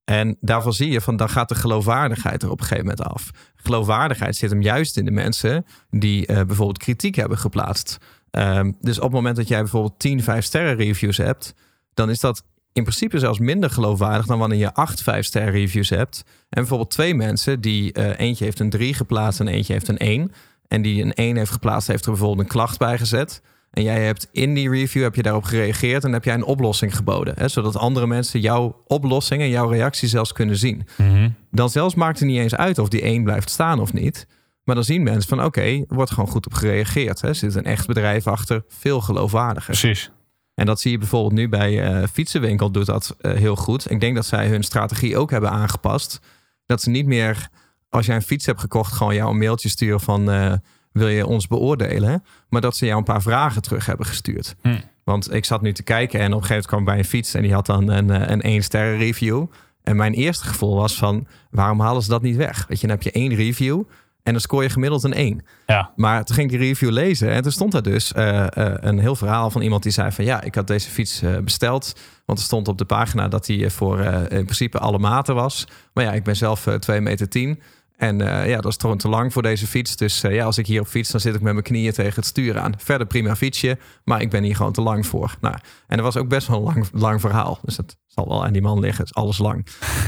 En 0.04 0.36
daarvan 0.40 0.72
zie 0.72 0.90
je 0.90 1.00
van 1.00 1.16
dan 1.16 1.28
gaat 1.28 1.48
de 1.48 1.54
geloofwaardigheid 1.54 2.42
er 2.42 2.50
op 2.50 2.60
een 2.60 2.66
gegeven 2.66 2.86
moment 2.88 3.06
af. 3.06 3.30
Geloofwaardigheid 3.54 4.36
zit 4.36 4.50
hem 4.50 4.62
juist 4.62 4.96
in 4.96 5.04
de 5.04 5.10
mensen 5.10 5.66
die 5.90 6.26
eh, 6.26 6.34
bijvoorbeeld 6.34 6.78
kritiek 6.78 7.14
hebben 7.14 7.38
geplaatst. 7.38 7.98
Ehm, 8.30 8.72
dus 8.80 8.96
op 8.96 9.02
het 9.02 9.12
moment 9.12 9.36
dat 9.36 9.48
jij 9.48 9.60
bijvoorbeeld 9.60 9.98
10 9.98 10.22
5 10.22 10.44
sterren 10.44 10.76
reviews 10.76 11.16
hebt, 11.16 11.54
dan 11.94 12.10
is 12.10 12.20
dat 12.20 12.44
in 12.72 12.82
principe 12.82 13.18
zelfs 13.18 13.38
minder 13.38 13.70
geloofwaardig 13.70 14.26
dan 14.26 14.38
wanneer 14.38 14.58
je 14.58 14.74
8 14.74 15.02
5 15.02 15.24
sterren 15.24 15.52
reviews 15.52 15.88
hebt. 15.88 16.22
En 16.26 16.60
bijvoorbeeld 16.60 16.90
twee 16.90 17.14
mensen 17.14 17.60
die 17.60 17.92
eh, 17.92 18.18
eentje 18.18 18.44
heeft 18.44 18.60
een 18.60 18.70
3 18.70 18.94
geplaatst 18.94 19.40
en 19.40 19.48
eentje 19.48 19.72
heeft 19.72 19.88
een 19.88 19.98
1. 19.98 20.32
En 20.68 20.82
die 20.82 21.02
een 21.02 21.14
1 21.14 21.36
heeft 21.36 21.50
geplaatst, 21.50 21.88
heeft 21.88 22.04
er 22.04 22.10
bijvoorbeeld 22.10 22.40
een 22.40 22.52
klacht 22.52 22.78
bij 22.78 22.98
gezet. 22.98 23.42
En 23.74 23.82
jij 23.82 24.04
hebt 24.04 24.28
in 24.32 24.54
die 24.54 24.70
review 24.70 25.02
heb 25.02 25.14
je 25.14 25.22
daarop 25.22 25.44
gereageerd 25.44 26.04
en 26.04 26.12
heb 26.12 26.24
jij 26.24 26.34
een 26.34 26.44
oplossing 26.44 26.96
geboden. 26.96 27.34
Hè, 27.36 27.48
zodat 27.48 27.76
andere 27.76 28.06
mensen 28.06 28.40
jouw 28.40 28.82
oplossing 28.86 29.42
en 29.42 29.48
jouw 29.48 29.68
reactie 29.68 30.08
zelfs 30.08 30.32
kunnen 30.32 30.56
zien. 30.56 30.86
Mhm. 30.96 31.28
Dan 31.50 31.70
zelfs 31.70 31.94
maakt 31.94 32.18
het 32.18 32.28
niet 32.28 32.38
eens 32.38 32.54
uit 32.54 32.78
of 32.78 32.88
die 32.88 33.04
1 33.04 33.24
blijft 33.24 33.50
staan 33.50 33.80
of 33.80 33.92
niet. 33.92 34.26
Maar 34.64 34.74
dan 34.74 34.84
zien 34.84 35.02
mensen 35.02 35.28
van 35.28 35.44
oké, 35.44 35.60
er 35.60 35.84
wordt 35.88 36.10
gewoon 36.10 36.30
goed 36.30 36.46
op 36.46 36.54
gereageerd. 36.54 37.20
Hè. 37.20 37.28
Er 37.28 37.34
zit 37.34 37.54
een 37.54 37.64
echt 37.64 37.86
bedrijf 37.86 38.26
achter, 38.26 38.64
veel 38.68 39.00
geloofwaardiger. 39.00 39.76
precies. 39.76 40.10
En 40.54 40.66
dat 40.66 40.80
zie 40.80 40.90
je 40.90 40.98
bijvoorbeeld 40.98 41.32
nu 41.32 41.48
bij 41.48 41.82
eh, 41.82 42.06
Fietsenwinkel 42.12 42.70
doet 42.70 42.86
dat 42.86 43.16
eh, 43.20 43.32
heel 43.32 43.56
goed. 43.56 43.90
Ik 43.90 44.00
denk 44.00 44.14
dat 44.14 44.26
zij 44.26 44.48
hun 44.48 44.62
strategie 44.62 45.16
ook 45.16 45.30
hebben 45.30 45.50
aangepast. 45.50 46.20
Dat 46.66 46.82
ze 46.82 46.90
niet 46.90 47.06
meer, 47.06 47.48
als 47.88 48.06
jij 48.06 48.14
een 48.14 48.22
fiets 48.22 48.46
hebt 48.46 48.60
gekocht, 48.60 48.92
gewoon 48.92 49.14
jou 49.14 49.30
een 49.30 49.38
mailtje 49.38 49.68
sturen 49.68 50.00
van 50.00 50.30
eh, 50.30 50.52
wil 50.94 51.08
je 51.08 51.26
ons 51.26 51.46
beoordelen? 51.46 52.24
Maar 52.48 52.60
dat 52.60 52.76
ze 52.76 52.86
jou 52.86 52.98
een 52.98 53.04
paar 53.04 53.22
vragen 53.22 53.62
terug 53.62 53.86
hebben 53.86 54.06
gestuurd. 54.06 54.54
Hm. 54.62 54.76
Want 55.04 55.32
ik 55.32 55.44
zat 55.44 55.62
nu 55.62 55.72
te 55.72 55.82
kijken 55.82 56.20
en 56.20 56.32
op 56.32 56.40
een 56.40 56.46
gegeven 56.46 56.54
moment 56.54 56.66
kwam 56.66 56.80
ik 56.80 56.86
bij 56.86 56.98
een 56.98 57.04
fiets 57.04 57.34
en 57.34 57.42
die 57.42 57.52
had 57.52 57.66
dan 57.66 57.88
een, 57.88 58.10
eh, 58.10 58.28
een 58.30 58.46
1 58.46 58.62
sterren 58.62 58.98
review. 58.98 59.46
En 59.82 59.96
mijn 59.96 60.12
eerste 60.12 60.46
gevoel 60.46 60.76
was 60.76 60.96
van, 60.96 61.26
waarom 61.50 61.80
halen 61.80 62.02
ze 62.02 62.08
dat 62.08 62.22
niet 62.22 62.36
weg? 62.36 62.64
Weet 62.68 62.80
je, 62.80 62.86
dan 62.86 62.96
heb 62.96 63.04
je 63.04 63.12
één 63.12 63.34
review 63.34 63.82
en 64.22 64.32
dan 64.32 64.40
scoor 64.40 64.62
je 64.62 64.68
gemiddeld 64.68 65.02
een 65.02 65.18
1. 65.18 65.44
Ja. 65.66 65.90
Maar 65.96 66.24
toen 66.24 66.34
ging 66.34 66.52
ik 66.52 66.58
die 66.58 66.68
review 66.68 66.90
lezen 66.90 67.30
en 67.30 67.42
toen 67.42 67.52
stond 67.52 67.74
er 67.74 67.82
dus 67.82 68.12
eh, 68.12 68.56
eh, 68.56 68.74
een 68.80 68.98
heel 68.98 69.16
verhaal 69.16 69.50
van 69.50 69.62
iemand 69.62 69.82
die 69.82 69.92
zei 69.92 70.12
van 70.12 70.24
ja, 70.24 70.42
ik 70.42 70.54
had 70.54 70.66
deze 70.66 70.90
fiets 70.90 71.22
besteld. 71.44 71.92
Want 72.24 72.38
er 72.38 72.44
stond 72.44 72.68
op 72.68 72.78
de 72.78 72.84
pagina 72.84 73.28
dat 73.28 73.46
die 73.46 73.70
voor 73.70 74.00
in 74.28 74.44
principe 74.44 74.78
alle 74.78 74.98
maten 74.98 75.34
was. 75.34 75.66
Maar 75.92 76.04
ja, 76.04 76.12
ik 76.12 76.24
ben 76.24 76.36
zelf 76.36 76.66
eh 76.66 76.74
2 76.74 77.00
meter 77.00 77.28
10. 77.28 77.60
En 78.04 78.20
eh, 78.20 78.48
ja, 78.48 78.60
dat 78.60 78.72
is 78.72 78.76
gewoon 78.80 78.96
te 78.98 79.08
lang 79.08 79.32
voor 79.32 79.42
deze 79.42 79.66
fiets. 79.66 79.96
Dus 79.96 80.22
eh, 80.22 80.34
ja, 80.34 80.44
als 80.44 80.58
ik 80.58 80.66
hier 80.66 80.80
op 80.80 80.86
fiets, 80.86 81.10
dan 81.10 81.20
zit 81.20 81.34
ik 81.34 81.40
met 81.40 81.52
mijn 81.52 81.64
knieën 81.64 81.92
tegen 81.92 82.14
het 82.14 82.26
stuur 82.26 82.58
aan. 82.58 82.74
Verder 82.78 83.06
prima 83.06 83.36
fietsje, 83.36 83.78
maar 84.04 84.20
ik 84.20 84.30
ben 84.30 84.42
hier 84.42 84.56
gewoon 84.56 84.72
te 84.72 84.80
lang 84.80 85.06
voor. 85.06 85.34
Nou, 85.40 85.54
en 85.86 85.96
dat 85.96 86.04
was 86.04 86.16
ook 86.16 86.28
best 86.28 86.46
wel 86.48 86.56
een 86.56 86.64
lang, 86.64 86.86
lang 86.92 87.20
verhaal. 87.20 87.58
Dus 87.62 87.76
dat 87.76 87.96
zal 88.06 88.28
wel 88.28 88.44
aan 88.44 88.52
die 88.52 88.62
man 88.62 88.80
liggen, 88.80 89.04
is 89.04 89.14
alles 89.14 89.38
lang. 89.38 89.66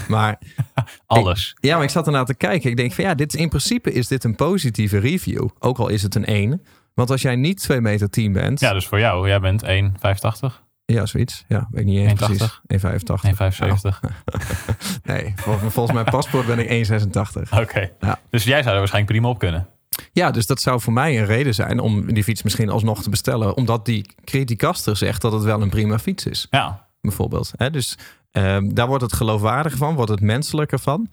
Maar 0.09 0.39
Alles. 1.07 1.57
ja, 1.61 1.75
maar 1.75 1.85
ik 1.85 1.91
zat 1.91 2.07
ernaar 2.07 2.25
te 2.25 2.35
kijken. 2.35 2.71
Ik 2.71 2.77
denk 2.77 2.93
van 2.93 3.05
ja, 3.05 3.15
dit 3.15 3.35
is, 3.35 3.41
in 3.41 3.49
principe 3.49 3.93
is 3.93 4.09
dit 4.09 4.25
een 4.25 4.37
positieve 4.37 4.99
review. 4.99 5.49
Ook 5.59 5.79
al 5.79 5.89
is 5.89 6.03
het 6.03 6.15
een 6.15 6.25
1. 6.25 6.63
Want 6.95 7.11
als 7.11 7.23
jij 7.23 7.37
niet 7.37 7.61
2 7.61 7.81
meter 7.81 8.11
10 8.11 8.33
bent. 8.33 8.61
Ja, 8.61 8.73
dus 8.73 8.87
voor 8.87 8.99
jou. 8.99 9.29
Jij 9.29 9.41
bent 9.41 9.65
1,85? 9.65 10.65
Ja, 10.87 11.07
zoiets. 11.07 11.44
Ja, 11.49 11.68
weet 11.70 11.81
ik 11.81 11.87
niet 11.87 11.99
eens 11.99 12.20
1,80? 12.20 12.61
precies. 12.66 13.61
1,85. 13.87 13.90
1,75? 13.90 13.99
Nee, 15.03 15.33
vol- 15.37 15.59
volgens 15.59 15.92
mijn 15.94 16.05
paspoort 16.11 16.46
ben 16.46 16.59
ik 16.70 16.87
1,86. 16.88 17.59
Oké. 17.61 17.90
Ja. 18.01 18.18
Dus 18.31 18.44
jij 18.44 18.62
zou 18.62 18.72
er 18.72 18.79
waarschijnlijk 18.79 19.12
prima 19.12 19.29
op 19.29 19.38
kunnen. 19.38 19.68
Ja, 20.12 20.31
dus 20.31 20.46
dat 20.46 20.61
zou 20.61 20.81
voor 20.81 20.92
mij 20.92 21.18
een 21.18 21.27
reden 21.27 21.55
zijn 21.55 21.81
om 21.81 22.12
die 22.14 22.25
fiets 22.25 22.42
misschien 22.42 22.68
alsnog 22.70 23.03
te 23.03 23.11
bestellen. 23.11 23.57
Omdat 23.57 23.85
die 23.85 24.14
criticaster 24.25 24.96
zegt 24.96 25.22
dat 25.22 25.33
het 25.33 25.42
wel 25.42 25.62
een 25.62 25.70
prima 25.70 25.99
fiets 25.99 26.27
is, 26.27 26.46
Ja. 26.51 26.87
bijvoorbeeld. 27.01 27.53
Hè, 27.57 27.70
dus 27.70 27.99
ehm, 28.31 28.68
daar 28.75 28.87
wordt 28.87 29.03
het 29.03 29.12
geloofwaardiger 29.12 29.79
van, 29.79 29.94
wordt 29.94 30.11
het 30.11 30.20
menselijker 30.20 30.79
van. 30.79 31.09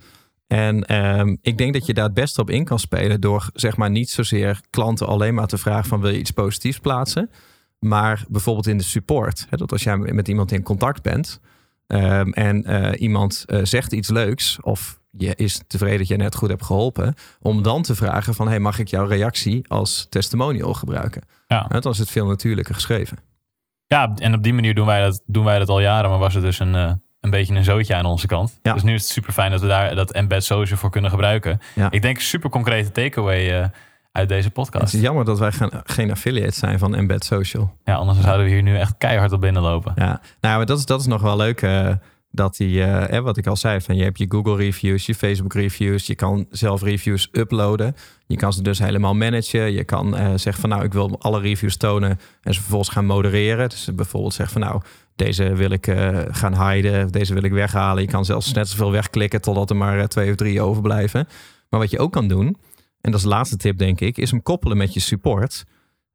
En 0.47 0.85
ehm, 0.85 1.35
ik 1.41 1.57
denk 1.57 1.73
dat 1.73 1.85
je 1.85 1.93
daar 1.93 2.05
het 2.05 2.13
beste 2.13 2.41
op 2.41 2.49
in 2.49 2.63
kan 2.65 2.79
spelen 2.79 3.21
door 3.21 3.49
zeg 3.53 3.77
maar 3.77 3.89
niet 3.89 4.09
zozeer 4.09 4.61
klanten 4.69 5.07
alleen 5.07 5.33
maar 5.33 5.47
te 5.47 5.57
vragen 5.57 5.85
van 5.89 6.01
wil 6.01 6.11
je 6.11 6.19
iets 6.19 6.31
positiefs 6.31 6.79
plaatsen. 6.79 7.29
Maar 7.83 8.23
bijvoorbeeld 8.27 8.67
in 8.67 8.77
de 8.77 8.83
support. 8.83 9.45
Hè, 9.49 9.57
dat 9.57 9.71
als 9.71 9.83
jij 9.83 9.97
met 9.97 10.27
iemand 10.27 10.51
in 10.51 10.63
contact 10.63 11.01
bent 11.01 11.39
ehm, 11.87 12.29
en 12.29 12.63
eh, 12.63 13.01
iemand 13.01 13.43
eh, 13.47 13.59
zegt 13.63 13.91
iets 13.91 14.09
leuks 14.09 14.57
of 14.61 15.01
je 15.17 15.35
is 15.35 15.61
tevreden 15.67 15.97
dat 15.97 16.07
je 16.07 16.15
net 16.15 16.35
goed 16.35 16.49
hebt 16.49 16.63
geholpen, 16.65 17.13
om 17.41 17.63
dan 17.63 17.81
te 17.81 17.95
vragen 17.95 18.33
van 18.33 18.47
hey, 18.47 18.59
mag 18.59 18.79
ik 18.79 18.87
jouw 18.87 19.05
reactie 19.05 19.67
als 19.67 20.07
testimonial 20.09 20.73
gebruiken? 20.73 21.21
Ja. 21.47 21.65
Hè, 21.67 21.79
Dan 21.79 21.91
is 21.91 21.97
het 21.97 22.09
veel 22.09 22.25
natuurlijker 22.25 22.73
geschreven. 22.73 23.17
ja, 23.87 24.13
en 24.15 24.33
op 24.33 24.43
die 24.43 24.53
manier 24.53 24.75
doen 24.75 24.85
wij 24.85 25.01
dat, 25.01 25.21
doen 25.25 25.45
wij 25.45 25.59
dat 25.59 25.69
al 25.69 25.79
jaren. 25.79 26.09
Maar 26.09 26.19
was 26.19 26.33
het 26.33 26.43
dus 26.43 26.59
een, 26.59 26.75
eh, 26.75 26.91
een 27.19 27.29
beetje 27.29 27.55
een 27.55 27.63
zootje 27.63 27.95
aan 27.95 28.05
onze 28.05 28.27
kant. 28.27 28.59
Ja. 28.61 28.73
Dus 28.73 28.83
nu 28.83 28.93
is 28.93 29.01
het 29.01 29.11
super 29.11 29.33
fijn 29.33 29.51
dat 29.51 29.61
we 29.61 29.67
daar 29.67 29.95
dat 29.95 30.11
embed 30.11 30.43
social 30.43 30.77
voor 30.77 30.89
kunnen 30.89 31.09
gebruiken. 31.11 31.59
Ja. 31.75 31.91
Ik 31.91 32.01
denk 32.01 32.19
super 32.19 32.49
concrete 32.49 32.91
takeaway 32.91 33.71
uit 34.13 34.29
deze 34.29 34.43
Het 34.43 34.53
podcast. 34.53 34.93
is 34.93 35.01
jammer 35.01 35.25
dat 35.25 35.39
wij 35.39 35.51
geen, 35.51 35.71
geen 35.83 36.11
affiliate 36.11 36.53
zijn 36.57 36.79
van 36.79 36.95
Embed 36.95 37.25
Social. 37.25 37.77
Ja, 37.83 37.95
anders 37.95 38.19
zouden 38.21 38.45
we 38.45 38.51
hier 38.51 38.63
nu 38.63 38.77
echt 38.77 38.95
keihard 38.97 39.31
op 39.31 39.41
binnenlopen. 39.41 39.91
Ja, 39.95 40.21
nou, 40.41 40.57
maar 40.57 40.65
dat 40.65 40.77
is, 40.77 40.85
dat 40.85 40.99
is 40.99 41.05
nog 41.05 41.21
wel 41.21 41.37
leuk. 41.37 41.61
eh, 41.61 41.89
dat 42.31 42.57
die, 42.57 42.83
eh, 42.83 43.19
wat 43.19 43.37
ik 43.37 43.47
al 43.47 43.55
zei, 43.55 43.81
van 43.81 43.95
je 43.95 44.03
hebt 44.03 44.17
je 44.17 44.25
Google 44.29 44.55
reviews, 44.55 45.05
je 45.05 45.15
Facebook 45.15 45.53
reviews, 45.53 46.07
je 46.07 46.15
kan 46.15 46.45
zelf 46.49 46.81
reviews 46.81 47.29
uploaden. 47.31 47.95
Je 48.27 48.35
kan 48.35 48.53
ze 48.53 48.61
dus 48.61 48.79
helemaal 48.79 49.15
managen. 49.15 49.71
Je 49.71 49.83
kan 49.83 50.15
eh, 50.15 50.25
zeggen 50.35 50.53
van 50.53 50.69
nou, 50.69 50.83
ik 50.83 50.93
wil 50.93 51.19
alle 51.19 51.39
reviews 51.39 51.77
tonen 51.77 52.19
en 52.41 52.53
ze 52.53 52.59
vervolgens 52.59 52.89
gaan 52.89 53.05
modereren. 53.05 53.69
Dus 53.69 53.89
bijvoorbeeld 53.95 54.33
zeggen 54.33 54.61
van 54.61 54.69
nou, 54.69 54.81
deze 55.15 55.55
wil 55.55 55.69
ik 55.69 55.87
eh, 55.87 56.19
gaan 56.31 56.69
hiden, 56.69 57.11
deze 57.11 57.33
wil 57.33 57.43
ik 57.43 57.51
weghalen. 57.51 58.01
Je 58.03 58.09
kan 58.09 58.25
zelfs 58.25 58.53
net 58.53 58.69
zoveel 58.69 58.91
wegklikken 58.91 59.41
totdat 59.41 59.69
er 59.69 59.75
maar 59.75 60.07
twee 60.07 60.29
of 60.29 60.35
drie 60.35 60.61
overblijven. 60.61 61.27
Maar 61.69 61.79
wat 61.79 61.91
je 61.91 61.99
ook 61.99 62.11
kan 62.11 62.27
doen, 62.27 62.57
en 63.03 63.11
dat 63.11 63.19
is 63.19 63.21
de 63.21 63.31
laatste 63.31 63.57
tip 63.57 63.77
denk 63.77 63.99
ik, 63.99 64.17
is 64.17 64.31
hem 64.31 64.41
koppelen 64.41 64.77
met 64.77 64.93
je 64.93 64.99
support. 64.99 65.63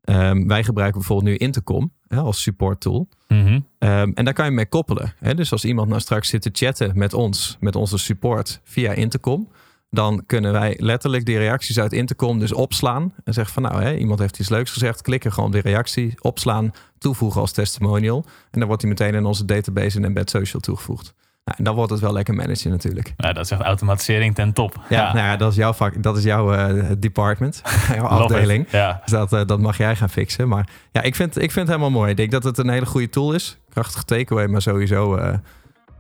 Ehm, 0.00 0.46
wij 0.46 0.64
gebruiken 0.64 0.98
bijvoorbeeld 0.98 1.28
nu 1.28 1.36
Intercom 1.36 1.92
hè, 2.06 2.18
als 2.18 2.42
support 2.42 2.80
tool. 2.80 3.08
Mhm. 3.28 3.60
Ehm, 3.78 4.10
en 4.14 4.24
daar 4.24 4.34
kan 4.34 4.44
je 4.44 4.50
mee 4.50 4.66
koppelen. 4.66 5.14
Hè? 5.18 5.34
Dus 5.34 5.52
als 5.52 5.64
iemand 5.64 5.88
nou 5.88 6.00
straks 6.00 6.28
zit 6.28 6.42
te 6.42 6.50
chatten 6.52 6.98
met 6.98 7.14
ons, 7.14 7.56
met 7.60 7.76
onze 7.76 7.98
support 7.98 8.60
via 8.64 8.92
Intercom, 8.92 9.48
dan 9.90 10.22
kunnen 10.26 10.52
wij 10.52 10.76
letterlijk 10.78 11.24
die 11.24 11.38
reacties 11.38 11.78
uit 11.78 11.92
Intercom 11.92 12.38
dus 12.38 12.52
opslaan. 12.52 13.14
En 13.24 13.32
zeggen 13.32 13.54
van 13.54 13.62
nou, 13.62 13.82
hè, 13.82 13.96
iemand 13.96 14.18
heeft 14.18 14.38
iets 14.38 14.48
leuks 14.48 14.72
gezegd, 14.72 15.02
klikken 15.02 15.32
gewoon 15.32 15.48
op 15.48 15.54
die 15.54 15.62
reactie, 15.62 16.14
opslaan, 16.20 16.72
toevoegen 16.98 17.40
als 17.40 17.52
testimonial. 17.52 18.24
En 18.50 18.58
dan 18.58 18.66
wordt 18.66 18.82
die 18.82 18.90
meteen 18.90 19.14
in 19.14 19.24
onze 19.24 19.44
database 19.44 19.98
in 19.98 20.04
Embed 20.04 20.30
Social 20.30 20.60
toegevoegd. 20.60 21.14
Nou, 21.48 21.62
dan 21.62 21.74
wordt 21.74 21.90
het 21.90 22.00
wel 22.00 22.12
lekker 22.12 22.34
managen 22.34 22.70
natuurlijk. 22.70 23.14
Nou, 23.16 23.34
dat 23.34 23.44
is 23.44 23.50
echt 23.50 23.60
automatisering 23.60 24.34
ten 24.34 24.52
top. 24.52 24.74
Ja, 24.88 25.12
Nou 25.12 25.26
ja 25.26 25.36
dat 25.36 25.50
is 25.50 25.56
jouw 25.56 25.72
vak, 25.72 26.02
dat 26.02 26.16
is 26.16 26.22
jouw 26.22 26.52
eh, 26.52 26.90
department, 26.98 27.62
jouw 27.94 28.04
afdeling. 28.06 28.66
Ja. 28.70 29.00
Dus 29.02 29.12
dat, 29.12 29.32
eh, 29.32 29.40
dat 29.46 29.60
mag 29.60 29.76
jij 29.78 29.96
gaan 29.96 30.10
fixen. 30.10 30.48
Maar 30.48 30.68
ja, 30.92 31.02
ik 31.02 31.14
vind, 31.14 31.36
ik 31.36 31.52
vind 31.52 31.68
het 31.68 31.76
helemaal 31.76 32.00
mooi. 32.00 32.10
Ik 32.10 32.16
denk 32.16 32.30
dat 32.30 32.44
het 32.44 32.58
een 32.58 32.68
hele 32.68 32.86
goede 32.86 33.08
tool 33.08 33.32
is. 33.32 33.58
Krachtige 33.70 34.04
takeaway, 34.04 34.46
maar 34.46 34.62
sowieso 34.62 35.16
eh, 35.16 35.34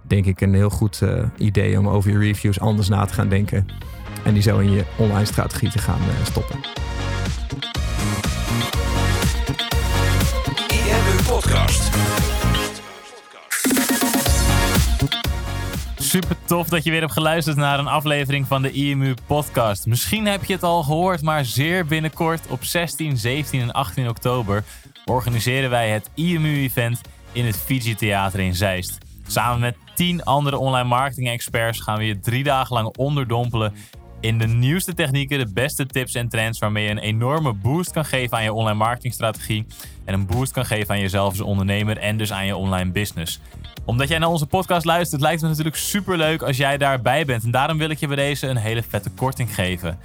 denk 0.02 0.26
ik 0.26 0.40
een 0.40 0.54
heel 0.54 0.70
goed 0.70 1.02
eh, 1.02 1.24
idee 1.36 1.78
om 1.78 1.88
over 1.88 2.10
je 2.10 2.18
reviews 2.18 2.60
anders 2.60 2.88
na 2.88 3.04
te 3.04 3.14
gaan 3.14 3.28
denken. 3.28 3.66
En 4.24 4.32
die 4.34 4.42
zo 4.42 4.58
in 4.58 4.70
je 4.72 4.84
online 4.96 5.24
strategie 5.24 5.70
te 5.70 5.78
gaan 5.78 6.00
eh, 6.00 6.26
stoppen. 6.26 6.58
IMU 10.68 11.22
Podcast. 11.26 11.90
Super 16.08 16.36
tof 16.44 16.68
dat 16.68 16.84
je 16.84 16.90
weer 16.90 17.00
hebt 17.00 17.12
geluisterd 17.12 17.56
naar 17.56 17.78
een 17.78 17.86
aflevering 17.86 18.46
van 18.46 18.62
de 18.62 18.70
IMU 18.70 19.14
podcast. 19.26 19.86
Misschien 19.86 20.26
heb 20.26 20.44
je 20.44 20.52
het 20.52 20.62
al 20.62 20.82
gehoord, 20.82 21.22
maar 21.22 21.44
zeer 21.44 21.86
binnenkort 21.86 22.46
op 22.46 22.64
16, 22.64 23.16
17 23.16 23.60
en 23.60 23.72
18 23.72 24.08
oktober 24.08 24.64
organiseren 25.04 25.70
wij 25.70 25.90
het 25.90 26.10
IMU-event 26.14 27.00
in 27.32 27.46
het 27.46 27.56
Fiji 27.56 27.94
Theater 27.94 28.40
in 28.40 28.54
Zeist. 28.54 28.98
Samen 29.26 29.60
met 29.60 29.76
10 29.94 30.24
andere 30.24 30.58
online 30.58 30.88
marketing 30.88 31.28
experts 31.28 31.80
gaan 31.80 31.98
we 31.98 32.04
je 32.04 32.20
drie 32.20 32.44
dagen 32.44 32.74
lang 32.74 32.96
onderdompelen 32.96 33.74
in 34.20 34.38
de 34.38 34.46
nieuwste 34.46 34.94
technieken, 34.94 35.38
de 35.38 35.52
beste 35.52 35.86
tips 35.86 36.14
en 36.14 36.28
trends 36.28 36.58
waarmee 36.58 36.84
je 36.84 36.90
een 36.90 36.98
enorme 36.98 37.52
boost 37.52 37.90
kan 37.90 38.04
geven 38.04 38.36
aan 38.36 38.42
je 38.42 38.52
online 38.52 38.78
marketingstrategie 38.78 39.66
en 40.04 40.14
een 40.14 40.26
boost 40.26 40.52
kan 40.52 40.66
geven 40.66 40.94
aan 40.94 41.00
jezelf 41.00 41.30
als 41.30 41.40
ondernemer 41.40 41.98
en 41.98 42.16
dus 42.16 42.32
aan 42.32 42.46
je 42.46 42.56
online 42.56 42.90
business. 42.90 43.40
Omdat 43.88 44.08
jij 44.08 44.18
naar 44.18 44.28
onze 44.28 44.46
podcast 44.46 44.84
luistert, 44.84 45.20
lijkt 45.20 45.40
het 45.40 45.50
me 45.50 45.56
natuurlijk 45.56 45.82
super 45.82 46.16
leuk 46.16 46.42
als 46.42 46.56
jij 46.56 46.78
daarbij 46.78 47.24
bent. 47.24 47.44
En 47.44 47.50
daarom 47.50 47.78
wil 47.78 47.90
ik 47.90 47.98
je 47.98 48.06
bij 48.06 48.16
deze 48.16 48.46
een 48.46 48.56
hele 48.56 48.82
vette 48.82 49.10
korting 49.10 49.54
geven. 49.54 49.98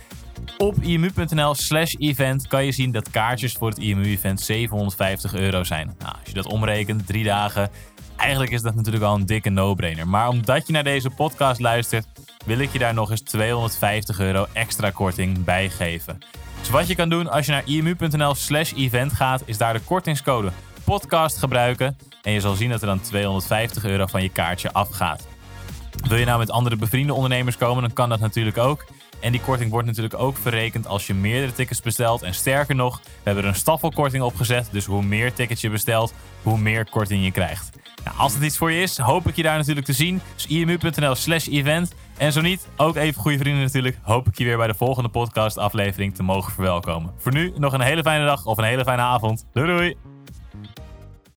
Op 0.58 0.76
imu.nl 0.82 1.56
slash 1.56 1.94
event 1.94 2.48
kan 2.48 2.66
je 2.66 2.72
zien 2.72 2.92
dat 2.92 3.10
kaartjes 3.10 3.54
voor 3.54 3.70
het 3.70 3.78
IMU-event 3.78 4.42
750 4.42 5.34
euro 5.34 5.64
zijn. 5.64 5.96
Nou, 6.00 6.14
als 6.20 6.28
je 6.28 6.34
dat 6.34 6.46
omrekent, 6.46 7.08
drie 7.08 7.24
dagen, 7.24 7.70
eigenlijk 8.16 8.52
is 8.52 8.62
dat 8.62 8.76
natuurlijk 8.76 9.04
al 9.04 9.16
een 9.16 9.26
dikke 9.26 9.50
no-brainer. 9.50 10.08
Maar 10.08 10.28
omdat 10.28 10.68
je 10.68 10.74
naar 10.74 10.84
deze 10.84 11.10
podcast 11.10 11.60
luistert, 11.60 12.08
wil 12.46 12.60
ik 12.60 12.72
je 12.72 12.80
daar 12.80 12.94
nog 12.94 13.12
eens 13.12 13.22
250 13.22 14.20
euro 14.20 14.48
extra 14.54 14.90
korting 14.90 15.44
bij 15.44 15.70
geven. 15.70 16.18
Dus 16.60 16.70
wat 16.70 16.88
je 16.88 16.96
kan 16.96 17.10
doen 17.10 17.30
als 17.30 17.46
je 17.46 17.52
naar 17.52 17.66
imu.nl 17.66 18.36
slash 18.36 18.74
event 18.74 19.14
gaat, 19.14 19.42
is 19.46 19.58
daar 19.58 19.74
de 19.74 19.80
kortingscode 19.80 20.52
podcast 20.84 21.38
gebruiken. 21.38 21.98
En 22.22 22.32
je 22.32 22.40
zal 22.40 22.56
zien 22.56 22.70
dat 22.70 22.82
er 22.82 22.88
dan 22.88 23.02
250 23.02 23.86
euro 23.86 24.06
van 24.06 24.22
je 24.22 24.30
kaartje 24.30 24.74
afgaat. 24.74 25.28
Wil 26.08 26.18
je 26.18 26.26
nou 26.26 26.40
met 26.40 26.52
andere 26.52 26.76
bevriende 26.76 27.14
ondernemers 27.14 27.58
komen, 27.58 27.84
dan 27.84 27.94
kan 27.94 28.10
dat 28.10 28.20
natuurlijk 28.20 28.58
ook. 28.58 28.86
En 29.20 29.32
die 29.32 29.42
korting 29.42 29.72
wordt 29.72 29.88
natuurlijk 29.88 30.20
ook 30.20 30.38
verrekend 30.38 30.88
als 30.88 31.08
je 31.08 31.14
meerdere 31.14 31.54
tickets 31.54 31.82
bestelt. 31.82 32.22
En 32.22 32.34
sterker 32.34 32.76
nog, 32.76 33.02
we 33.04 33.10
hebben 33.24 33.44
er 33.44 33.50
een 33.50 33.56
staffelkorting 33.56 34.24
opgezet. 34.24 34.68
Dus 34.72 34.86
hoe 34.86 35.04
meer 35.04 35.34
tickets 35.34 35.62
je 35.62 35.70
bestelt, 35.70 36.14
hoe 36.42 36.58
meer 36.58 36.90
korting 36.90 37.24
je 37.24 37.32
krijgt. 37.32 37.70
Nou, 38.04 38.18
als 38.18 38.34
het 38.34 38.44
iets 38.44 38.58
voor 38.58 38.72
je 38.72 38.82
is, 38.82 38.98
hoop 38.98 39.28
ik 39.28 39.36
je 39.36 39.44
daar 39.44 39.58
natuurlijk 39.58 39.86
te 39.86 39.94
zien. 39.94 40.22
Dus 40.36 40.48
imu.nl 40.48 41.16
slash 41.16 41.48
event. 41.48 41.94
En 42.18 42.32
zo 42.32 42.42
niet, 42.42 42.68
ook 42.78 42.96
even 42.96 43.22
goede 43.22 43.38
vrienden 43.38 43.64
natuurlijk, 43.64 43.98
hoop 44.02 44.28
ik 44.28 44.38
je 44.38 44.44
weer 44.44 44.58
bij 44.58 44.68
de 44.68 44.74
volgende 44.74 45.10
podcast 45.10 45.58
aflevering 45.58 46.16
te 46.16 46.24
mogen 46.24 46.54
verwelkomen. 46.54 47.14
Voor 47.18 47.34
nu 47.34 47.54
nog 47.56 47.74
een 47.74 47.82
hele 47.82 48.02
fijne 48.02 48.26
dag 48.26 48.46
of 48.46 48.58
een 48.58 48.64
hele 48.64 48.84
fijne 48.84 49.02
avond. 49.02 49.46
Doei 49.54 49.68
doei! 49.68 50.13